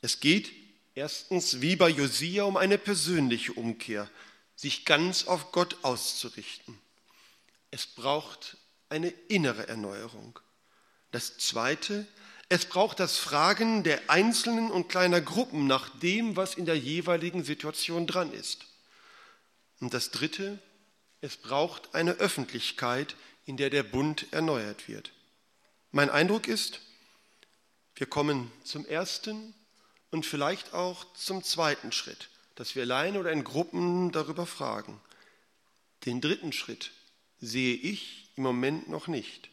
Es 0.00 0.20
geht 0.20 0.50
erstens 0.94 1.60
wie 1.60 1.76
bei 1.76 1.90
Josia 1.90 2.44
um 2.44 2.56
eine 2.56 2.78
persönliche 2.78 3.52
Umkehr, 3.52 4.10
sich 4.60 4.84
ganz 4.84 5.24
auf 5.24 5.52
Gott 5.52 5.78
auszurichten. 5.82 6.78
Es 7.70 7.86
braucht 7.86 8.58
eine 8.90 9.08
innere 9.08 9.68
Erneuerung. 9.68 10.38
Das 11.12 11.38
Zweite, 11.38 12.06
es 12.50 12.66
braucht 12.66 13.00
das 13.00 13.16
Fragen 13.16 13.84
der 13.84 14.10
Einzelnen 14.10 14.70
und 14.70 14.90
kleiner 14.90 15.22
Gruppen 15.22 15.66
nach 15.66 15.88
dem, 16.00 16.36
was 16.36 16.56
in 16.56 16.66
der 16.66 16.76
jeweiligen 16.76 17.42
Situation 17.42 18.06
dran 18.06 18.34
ist. 18.34 18.66
Und 19.80 19.94
das 19.94 20.10
Dritte, 20.10 20.58
es 21.22 21.38
braucht 21.38 21.94
eine 21.94 22.12
Öffentlichkeit, 22.12 23.16
in 23.46 23.56
der 23.56 23.70
der 23.70 23.82
Bund 23.82 24.26
erneuert 24.30 24.88
wird. 24.88 25.10
Mein 25.90 26.10
Eindruck 26.10 26.48
ist, 26.48 26.80
wir 27.94 28.06
kommen 28.06 28.52
zum 28.62 28.84
ersten 28.84 29.54
und 30.10 30.26
vielleicht 30.26 30.74
auch 30.74 31.06
zum 31.14 31.42
zweiten 31.42 31.92
Schritt, 31.92 32.28
dass 32.60 32.74
wir 32.74 32.82
alleine 32.82 33.18
oder 33.18 33.32
in 33.32 33.42
Gruppen 33.42 34.12
darüber 34.12 34.44
fragen. 34.44 35.00
Den 36.04 36.20
dritten 36.20 36.52
Schritt 36.52 36.90
sehe 37.40 37.74
ich 37.74 38.28
im 38.36 38.42
Moment 38.42 38.86
noch 38.90 39.08
nicht. 39.08 39.48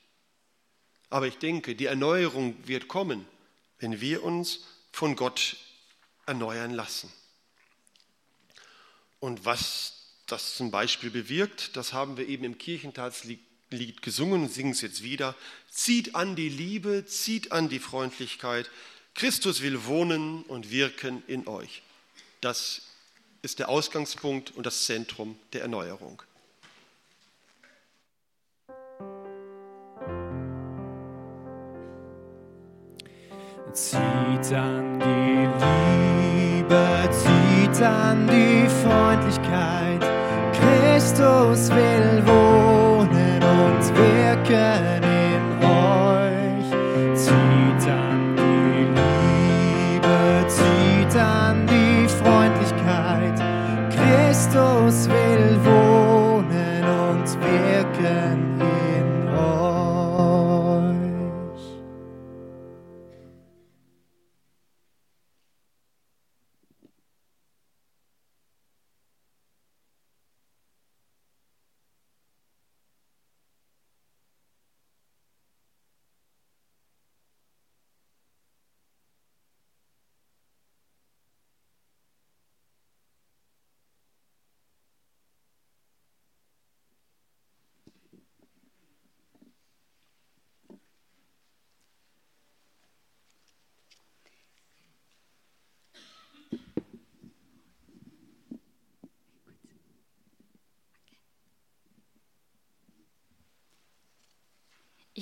Aber 1.09 1.25
ich 1.25 1.37
denke, 1.37 1.73
die 1.73 1.85
Erneuerung 1.85 2.57
wird 2.67 2.89
kommen, 2.89 3.25
wenn 3.79 4.01
wir 4.01 4.23
uns 4.23 4.65
von 4.91 5.15
Gott 5.15 5.55
erneuern 6.25 6.73
lassen. 6.73 7.09
Und 9.21 9.45
was 9.45 10.17
das 10.25 10.57
zum 10.57 10.69
Beispiel 10.69 11.09
bewirkt, 11.09 11.77
das 11.77 11.93
haben 11.93 12.17
wir 12.17 12.27
eben 12.27 12.43
im 12.43 12.57
Kirchentagslied 12.57 13.39
Lied 13.69 14.01
gesungen 14.01 14.43
und 14.43 14.51
singen 14.51 14.71
es 14.71 14.81
jetzt 14.81 15.01
wieder. 15.01 15.33
Zieht 15.69 16.13
an 16.15 16.35
die 16.35 16.49
Liebe, 16.49 17.05
zieht 17.05 17.53
an 17.53 17.69
die 17.69 17.79
Freundlichkeit. 17.79 18.69
Christus 19.13 19.61
will 19.61 19.85
wohnen 19.85 20.43
und 20.43 20.71
wirken 20.71 21.23
in 21.27 21.47
euch. 21.47 21.83
Das 22.41 22.81
ist 23.47 23.60
der 23.60 23.69
Ausgangspunkt 23.69 24.51
und 24.57 24.65
das 24.65 24.83
Zentrum 24.83 25.38
der 25.53 25.62
Erneuerung. 25.62 26.21
Zieht 33.71 34.53
an 34.53 34.99
die 34.99 35.47
Liebe, 36.57 37.10
zieht 37.10 37.81
an 37.81 38.27
die 38.27 38.67
Freundlichkeit. 38.83 40.01
Christus 40.51 41.69
will 41.69 42.27
wohnen 42.27 42.46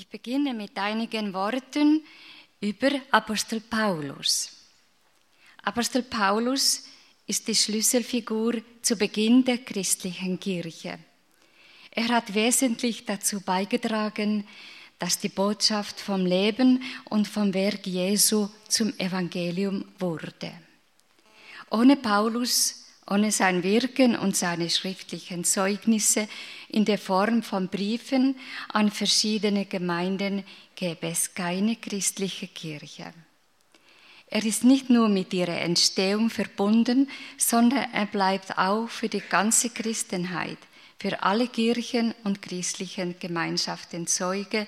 Ich 0.06 0.22
beginne 0.22 0.54
mit 0.54 0.78
einigen 0.78 1.34
Worten 1.34 2.04
über 2.62 2.92
Apostel 3.10 3.60
Paulus. 3.60 4.52
Apostel 5.64 6.04
Paulus 6.04 6.84
ist 7.26 7.48
die 7.48 7.56
Schlüsselfigur 7.56 8.62
zu 8.84 8.98
Beginn 8.98 9.44
der 9.44 9.58
christlichen 9.58 10.40
Kirche. 10.40 11.00
Er 11.90 12.08
hat 12.10 12.36
wesentlich 12.36 13.06
dazu 13.06 13.42
beigetragen, 13.42 14.48
dass 15.00 15.18
die 15.18 15.30
Botschaft 15.30 16.00
vom 16.00 16.24
Leben 16.24 16.84
und 17.06 17.28
vom 17.28 17.54
Werk 17.54 17.88
Jesu 17.88 18.48
zum 18.70 18.94
Evangelium 19.00 19.86
wurde. 19.98 20.54
Ohne 21.72 21.98
Paulus, 21.98 22.85
ohne 23.08 23.32
sein 23.32 23.64
Wirken 23.64 24.16
und 24.16 24.36
seine 24.36 24.70
schriftlichen 24.70 25.44
Zeugnisse 25.44 26.28
in 26.70 26.86
der 26.86 26.98
Form 26.98 27.44
von 27.44 27.68
Briefen 27.68 28.36
an 28.70 28.90
verschiedene 28.90 29.66
Gemeinden 29.66 30.44
gäbe 30.76 31.08
es 31.08 31.34
keine 31.36 31.76
christliche 31.76 32.48
Kirche. 32.48 33.14
Er 34.28 34.44
ist 34.44 34.64
nicht 34.64 34.90
nur 34.90 35.08
mit 35.08 35.34
ihrer 35.34 35.62
Entstehung 35.62 36.30
verbunden, 36.30 37.10
sondern 37.38 37.92
er 37.94 38.08
bleibt 38.08 38.58
auch 38.58 38.90
für 38.90 39.08
die 39.08 39.22
ganze 39.22 39.70
Christenheit, 39.70 40.58
für 41.00 41.22
alle 41.22 41.48
Kirchen 41.48 42.16
und 42.24 42.42
christlichen 42.42 43.20
Gemeinschaften 43.20 44.08
Zeuge 44.08 44.68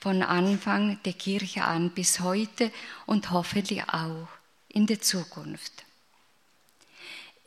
von 0.00 0.22
Anfang 0.22 0.98
der 1.04 1.12
Kirche 1.12 1.64
an 1.64 1.90
bis 1.90 2.20
heute 2.20 2.72
und 3.06 3.30
hoffentlich 3.30 3.88
auch 3.88 4.28
in 4.68 4.86
der 4.86 5.00
Zukunft. 5.00 5.85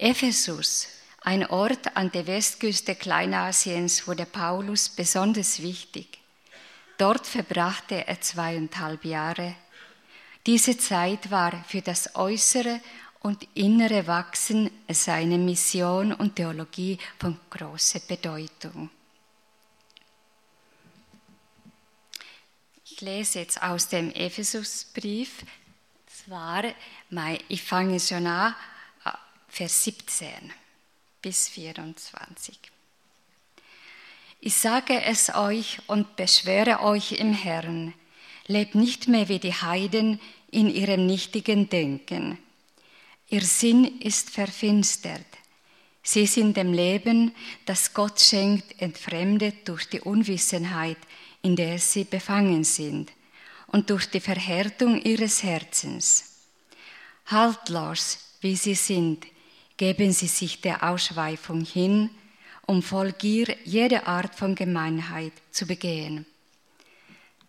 Ephesus, 0.01 0.87
ein 1.23 1.45
Ort 1.47 1.97
an 1.97 2.09
der 2.09 2.25
Westküste 2.25 2.95
Kleinasiens, 2.95 4.07
wurde 4.07 4.25
Paulus 4.25 4.87
besonders 4.87 5.61
wichtig. 5.61 6.19
Dort 6.97 7.27
verbrachte 7.27 8.07
er 8.07 8.21
zweieinhalb 8.21 9.03
Jahre. 9.03 9.55
Diese 10.45 10.77
Zeit 10.77 11.31
war 11.31 11.65
für 11.65 11.81
das 11.81 12.15
äußere 12.15 12.79
und 13.19 13.45
innere 13.55 14.07
Wachsen 14.07 14.71
seiner 14.87 15.37
Mission 15.37 16.13
und 16.13 16.37
Theologie 16.37 16.97
von 17.19 17.37
großer 17.49 17.99
Bedeutung. 17.99 18.89
Ich 22.85 23.01
lese 23.01 23.39
jetzt 23.39 23.61
aus 23.61 23.89
dem 23.89 24.11
Ephesusbrief, 24.11 25.43
zwar, 26.07 26.63
ich 27.49 27.63
fange 27.63 27.99
schon 27.99 28.27
an, 28.27 28.55
Vers 29.49 29.83
17 29.83 30.29
bis 31.21 31.49
24. 31.49 32.57
Ich 34.41 34.55
sage 34.55 35.01
es 35.03 35.33
euch 35.35 35.79
und 35.87 36.15
beschwöre 36.15 36.81
euch 36.81 37.13
im 37.13 37.33
Herrn, 37.33 37.93
lebt 38.47 38.75
nicht 38.75 39.07
mehr 39.07 39.27
wie 39.27 39.39
die 39.39 39.53
Heiden 39.53 40.21
in 40.49 40.73
ihrem 40.73 41.05
nichtigen 41.05 41.67
Denken. 41.67 42.37
Ihr 43.27 43.41
Sinn 43.41 43.99
ist 43.99 44.29
verfinstert. 44.29 45.25
Sie 46.01 46.25
sind 46.25 46.55
dem 46.55 46.71
Leben, 46.71 47.35
das 47.65 47.93
Gott 47.93 48.21
schenkt, 48.21 48.81
entfremdet 48.81 49.67
durch 49.67 49.89
die 49.89 49.99
Unwissenheit, 49.99 50.97
in 51.41 51.55
der 51.55 51.79
sie 51.79 52.05
befangen 52.05 52.63
sind, 52.63 53.11
und 53.67 53.89
durch 53.89 54.09
die 54.09 54.21
Verhärtung 54.21 55.01
ihres 55.01 55.43
Herzens. 55.43 56.45
Haltlos, 57.25 58.19
wie 58.41 58.55
sie 58.55 58.75
sind, 58.75 59.25
geben 59.79 60.11
sie 60.11 60.27
sich 60.27 60.59
der 60.59 60.83
Ausschweifung 60.83 61.63
hin, 61.63 62.09
um 62.67 62.83
voll 62.83 63.13
Gier 63.13 63.55
jede 63.63 64.07
Art 64.07 64.35
von 64.35 64.53
Gemeinheit 64.53 65.31
zu 65.51 65.65
begehen. 65.65 66.25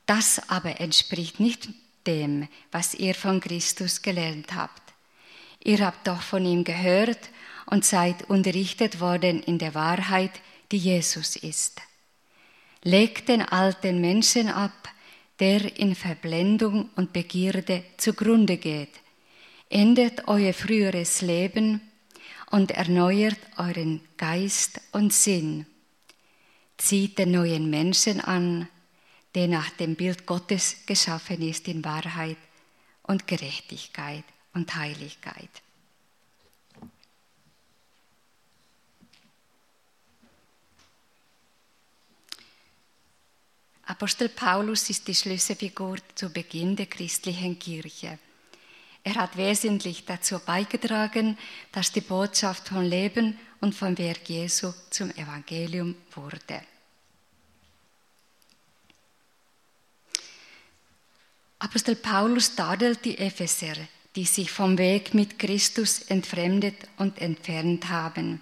Das 0.06 0.48
aber 0.48 0.80
entspricht 0.80 1.40
nicht 1.40 1.70
dem, 2.06 2.46
was 2.70 2.94
ihr 2.94 3.16
von 3.16 3.40
Christus 3.40 4.00
gelernt 4.00 4.54
habt. 4.54 4.80
Ihr 5.64 5.84
habt 5.84 6.06
doch 6.06 6.22
von 6.22 6.46
ihm 6.46 6.62
gehört 6.62 7.18
und 7.66 7.84
seid 7.84 8.30
unterrichtet 8.30 9.00
worden 9.00 9.42
in 9.42 9.58
der 9.58 9.74
Wahrheit, 9.74 10.40
die 10.70 10.78
Jesus 10.78 11.34
ist. 11.34 11.82
Legt 12.84 13.28
den 13.28 13.42
alten 13.42 14.00
Menschen 14.00 14.48
ab, 14.48 14.88
der 15.40 15.76
in 15.76 15.96
Verblendung 15.96 16.90
und 16.94 17.12
Begierde 17.12 17.82
zugrunde 17.96 18.56
geht. 18.56 19.00
Endet 19.68 20.28
euer 20.28 20.52
früheres 20.52 21.22
Leben 21.22 21.80
und 22.50 22.72
erneuert 22.72 23.38
euren 23.56 24.00
Geist 24.16 24.80
und 24.92 25.12
Sinn. 25.12 25.66
Zieht 26.76 27.18
den 27.18 27.32
neuen 27.32 27.70
Menschen 27.70 28.20
an, 28.20 28.68
der 29.34 29.48
nach 29.48 29.70
dem 29.70 29.94
Bild 29.94 30.26
Gottes 30.26 30.76
geschaffen 30.86 31.40
ist 31.42 31.68
in 31.68 31.84
Wahrheit 31.84 32.38
und 33.04 33.26
Gerechtigkeit 33.26 34.24
und 34.54 34.74
Heiligkeit. 34.74 35.50
Apostel 43.84 44.28
Paulus 44.28 44.88
ist 44.88 45.08
die 45.08 45.14
Schlüsselfigur 45.14 45.98
zu 46.14 46.30
Beginn 46.30 46.76
der 46.76 46.86
christlichen 46.86 47.58
Kirche. 47.58 48.18
Er 49.02 49.14
hat 49.14 49.36
wesentlich 49.36 50.04
dazu 50.04 50.38
beigetragen, 50.38 51.38
dass 51.72 51.92
die 51.92 52.02
Botschaft 52.02 52.68
von 52.68 52.84
Leben 52.84 53.38
und 53.60 53.74
vom 53.74 53.96
Werk 53.96 54.28
Jesu 54.28 54.72
zum 54.90 55.10
Evangelium 55.12 55.94
wurde. 56.14 56.62
Apostel 61.58 61.96
Paulus 61.96 62.54
tadelt 62.54 63.04
die 63.04 63.18
Epheser, 63.18 63.76
die 64.16 64.24
sich 64.24 64.50
vom 64.50 64.78
Weg 64.78 65.14
mit 65.14 65.38
Christus 65.38 66.00
entfremdet 66.02 66.76
und 66.96 67.18
entfernt 67.20 67.88
haben. 67.88 68.40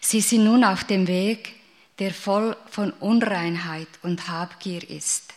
Sie 0.00 0.20
sind 0.20 0.44
nun 0.44 0.64
auf 0.64 0.84
dem 0.84 1.06
Weg, 1.06 1.54
der 1.98 2.12
voll 2.12 2.56
von 2.68 2.90
Unreinheit 2.92 3.88
und 4.02 4.28
Habgier 4.28 4.88
ist. 4.88 5.34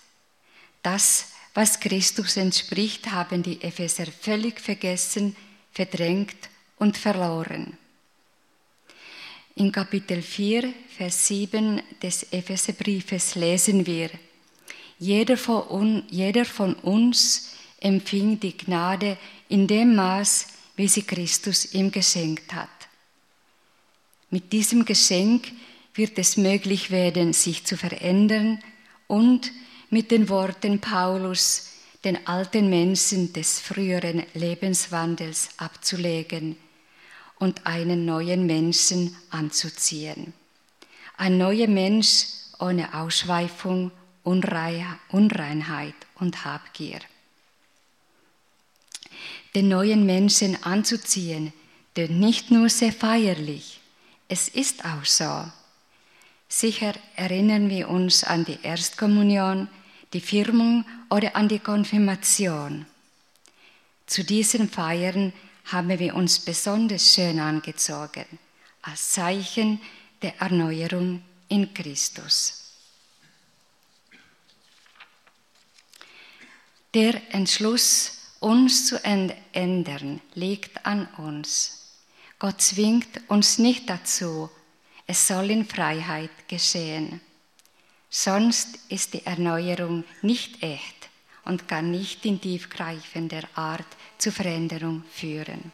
Das 0.82 1.33
was 1.54 1.80
Christus 1.80 2.38
entspricht, 2.38 3.12
haben 3.12 3.44
die 3.44 3.62
Epheser 3.62 4.08
völlig 4.08 4.60
vergessen, 4.60 5.36
verdrängt 5.72 6.50
und 6.78 6.98
verloren. 6.98 7.78
In 9.56 9.72
Kapitel 9.72 10.22
4, 10.22 10.74
Vers 10.98 11.28
7 11.28 11.82
des 12.02 12.24
Epheserbriefes 12.32 13.36
lesen 13.36 13.86
wir, 13.86 14.10
jeder 14.98 15.38
von, 15.38 16.04
jeder 16.10 16.46
von 16.46 16.74
uns 16.76 17.52
empfing 17.80 18.40
die 18.40 18.58
Gnade 18.58 19.18
in 19.50 19.68
dem 19.68 19.96
Maß, 19.96 20.48
wie 20.76 20.88
sie 20.88 21.04
Christus 21.04 21.74
ihm 21.74 21.92
geschenkt 21.92 22.54
hat. 22.54 22.70
Mit 24.32 24.52
diesem 24.54 24.86
Geschenk 24.86 25.52
wird 25.94 26.18
es 26.18 26.38
möglich 26.38 26.90
werden, 26.90 27.34
sich 27.34 27.66
zu 27.66 27.78
verändern 27.78 28.60
und 29.08 29.52
mit 29.94 30.10
den 30.10 30.28
Worten 30.28 30.80
Paulus 30.80 31.68
den 32.04 32.26
alten 32.26 32.68
Menschen 32.68 33.32
des 33.32 33.60
früheren 33.60 34.26
Lebenswandels 34.34 35.50
abzulegen 35.58 36.58
und 37.38 37.68
einen 37.68 38.04
neuen 38.04 38.48
Menschen 38.48 39.16
anzuziehen. 39.30 40.34
Ein 41.16 41.38
neuer 41.38 41.68
Mensch 41.68 42.26
ohne 42.58 42.92
Ausschweifung, 42.96 43.92
Unreinheit 44.24 45.94
und 46.16 46.44
Habgier. 46.44 47.00
Den 49.54 49.68
neuen 49.68 50.08
Menschen 50.08 50.58
anzuziehen, 50.64 51.54
denn 51.98 52.20
nicht 52.20 52.50
nur 52.50 52.68
sehr 52.68 52.94
feierlich, 52.94 53.80
es 54.28 54.48
ist 54.48 54.86
auch 54.86 55.06
so. 55.06 55.52
Sicher 56.50 56.94
erinnern 57.16 57.70
wir 57.70 57.90
uns 57.90 58.24
an 58.24 58.44
die 58.44 58.58
Erstkommunion, 58.64 59.68
die 60.14 60.22
Firmung 60.22 60.86
oder 61.10 61.36
an 61.36 61.48
die 61.48 61.60
Konfirmation. 61.60 62.86
Zu 64.06 64.24
diesen 64.24 64.70
Feiern 64.70 65.34
haben 65.66 65.98
wir 65.98 66.16
uns 66.16 66.40
besonders 66.40 67.14
schön 67.14 67.40
angezogen, 67.40 68.26
als 68.82 69.12
Zeichen 69.12 69.82
der 70.22 70.40
Erneuerung 70.40 71.24
in 71.48 71.74
Christus. 71.74 72.60
Der 76.94 77.34
Entschluss, 77.34 78.20
uns 78.40 78.86
zu 78.86 79.04
ändern, 79.04 80.22
liegt 80.36 80.86
an 80.86 81.08
uns. 81.18 81.92
Gott 82.38 82.62
zwingt 82.62 83.22
uns 83.30 83.58
nicht 83.58 83.90
dazu, 83.90 84.50
es 85.08 85.28
soll 85.28 85.50
in 85.50 85.66
Freiheit 85.66 86.48
geschehen. 86.48 87.22
Sonst 88.16 88.78
ist 88.90 89.16
die 89.16 89.26
Erneuerung 89.26 90.04
nicht 90.22 90.62
echt 90.62 91.10
und 91.46 91.68
kann 91.68 91.90
nicht 91.90 92.24
in 92.28 92.40
tiefgreifender 92.40 93.42
Art 93.56 93.88
zu 94.20 94.32
Veränderung 94.32 95.04
führen. 95.12 95.72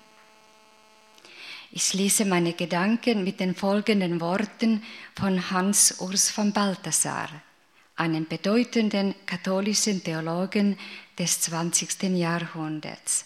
Ich 1.74 1.84
schließe 1.84 2.24
meine 2.24 2.54
Gedanken 2.54 3.26
mit 3.26 3.42
den 3.42 3.56
folgenden 3.56 4.22
Worten 4.22 4.82
von 5.20 5.52
Hans 5.52 6.00
Urs 6.00 6.30
von 6.30 6.54
Balthasar, 6.54 7.28
einem 7.98 8.26
bedeutenden 8.26 9.16
katholischen 9.26 10.02
Theologen 10.02 10.80
des 11.18 11.42
20. 11.42 12.04
Jahrhunderts. 12.04 13.26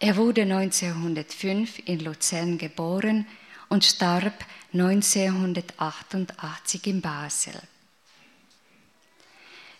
Er 0.00 0.16
wurde 0.16 0.42
1905 0.42 1.82
in 1.84 2.00
Luzern 2.00 2.58
geboren 2.58 3.28
und 3.68 3.84
starb 3.84 4.44
1988 4.72 6.88
in 6.88 7.00
Basel. 7.00 7.54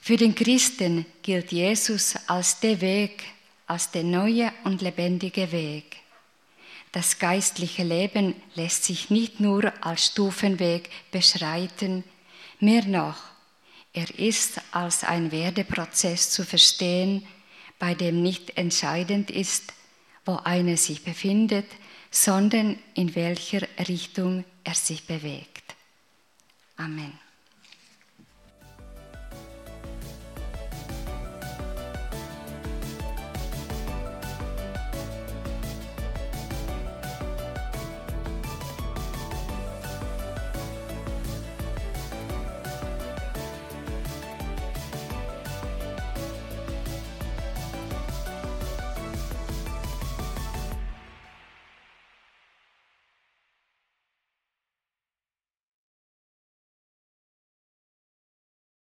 Für 0.04 0.18
den 0.18 0.34
Christen 0.34 1.06
gilt 1.22 1.50
Jesus 1.50 2.14
als 2.26 2.60
der 2.60 2.82
Weg, 2.82 3.24
als 3.66 3.90
der 3.90 4.02
neue 4.02 4.52
und 4.64 4.82
lebendige 4.82 5.50
Weg. 5.50 5.96
Das 6.92 7.18
geistliche 7.18 7.84
Leben 7.84 8.34
lässt 8.54 8.84
sich 8.84 9.08
nicht 9.08 9.40
nur 9.40 9.72
als 9.82 10.08
Stufenweg 10.08 10.90
beschreiten, 11.10 12.04
mehr 12.60 12.84
noch, 12.84 13.16
er 13.94 14.18
ist 14.18 14.60
als 14.72 15.04
ein 15.04 15.32
Werdeprozess 15.32 16.28
zu 16.28 16.44
verstehen, 16.44 17.26
bei 17.78 17.94
dem 17.94 18.20
nicht 18.20 18.58
entscheidend 18.58 19.30
ist, 19.30 19.72
wo 20.26 20.36
einer 20.36 20.76
sich 20.76 21.02
befindet, 21.02 21.66
sondern 22.10 22.78
in 22.92 23.14
welcher 23.14 23.66
Richtung 23.88 24.44
er 24.64 24.74
sich 24.74 25.06
bewegt. 25.06 25.64
Amen. 26.76 27.23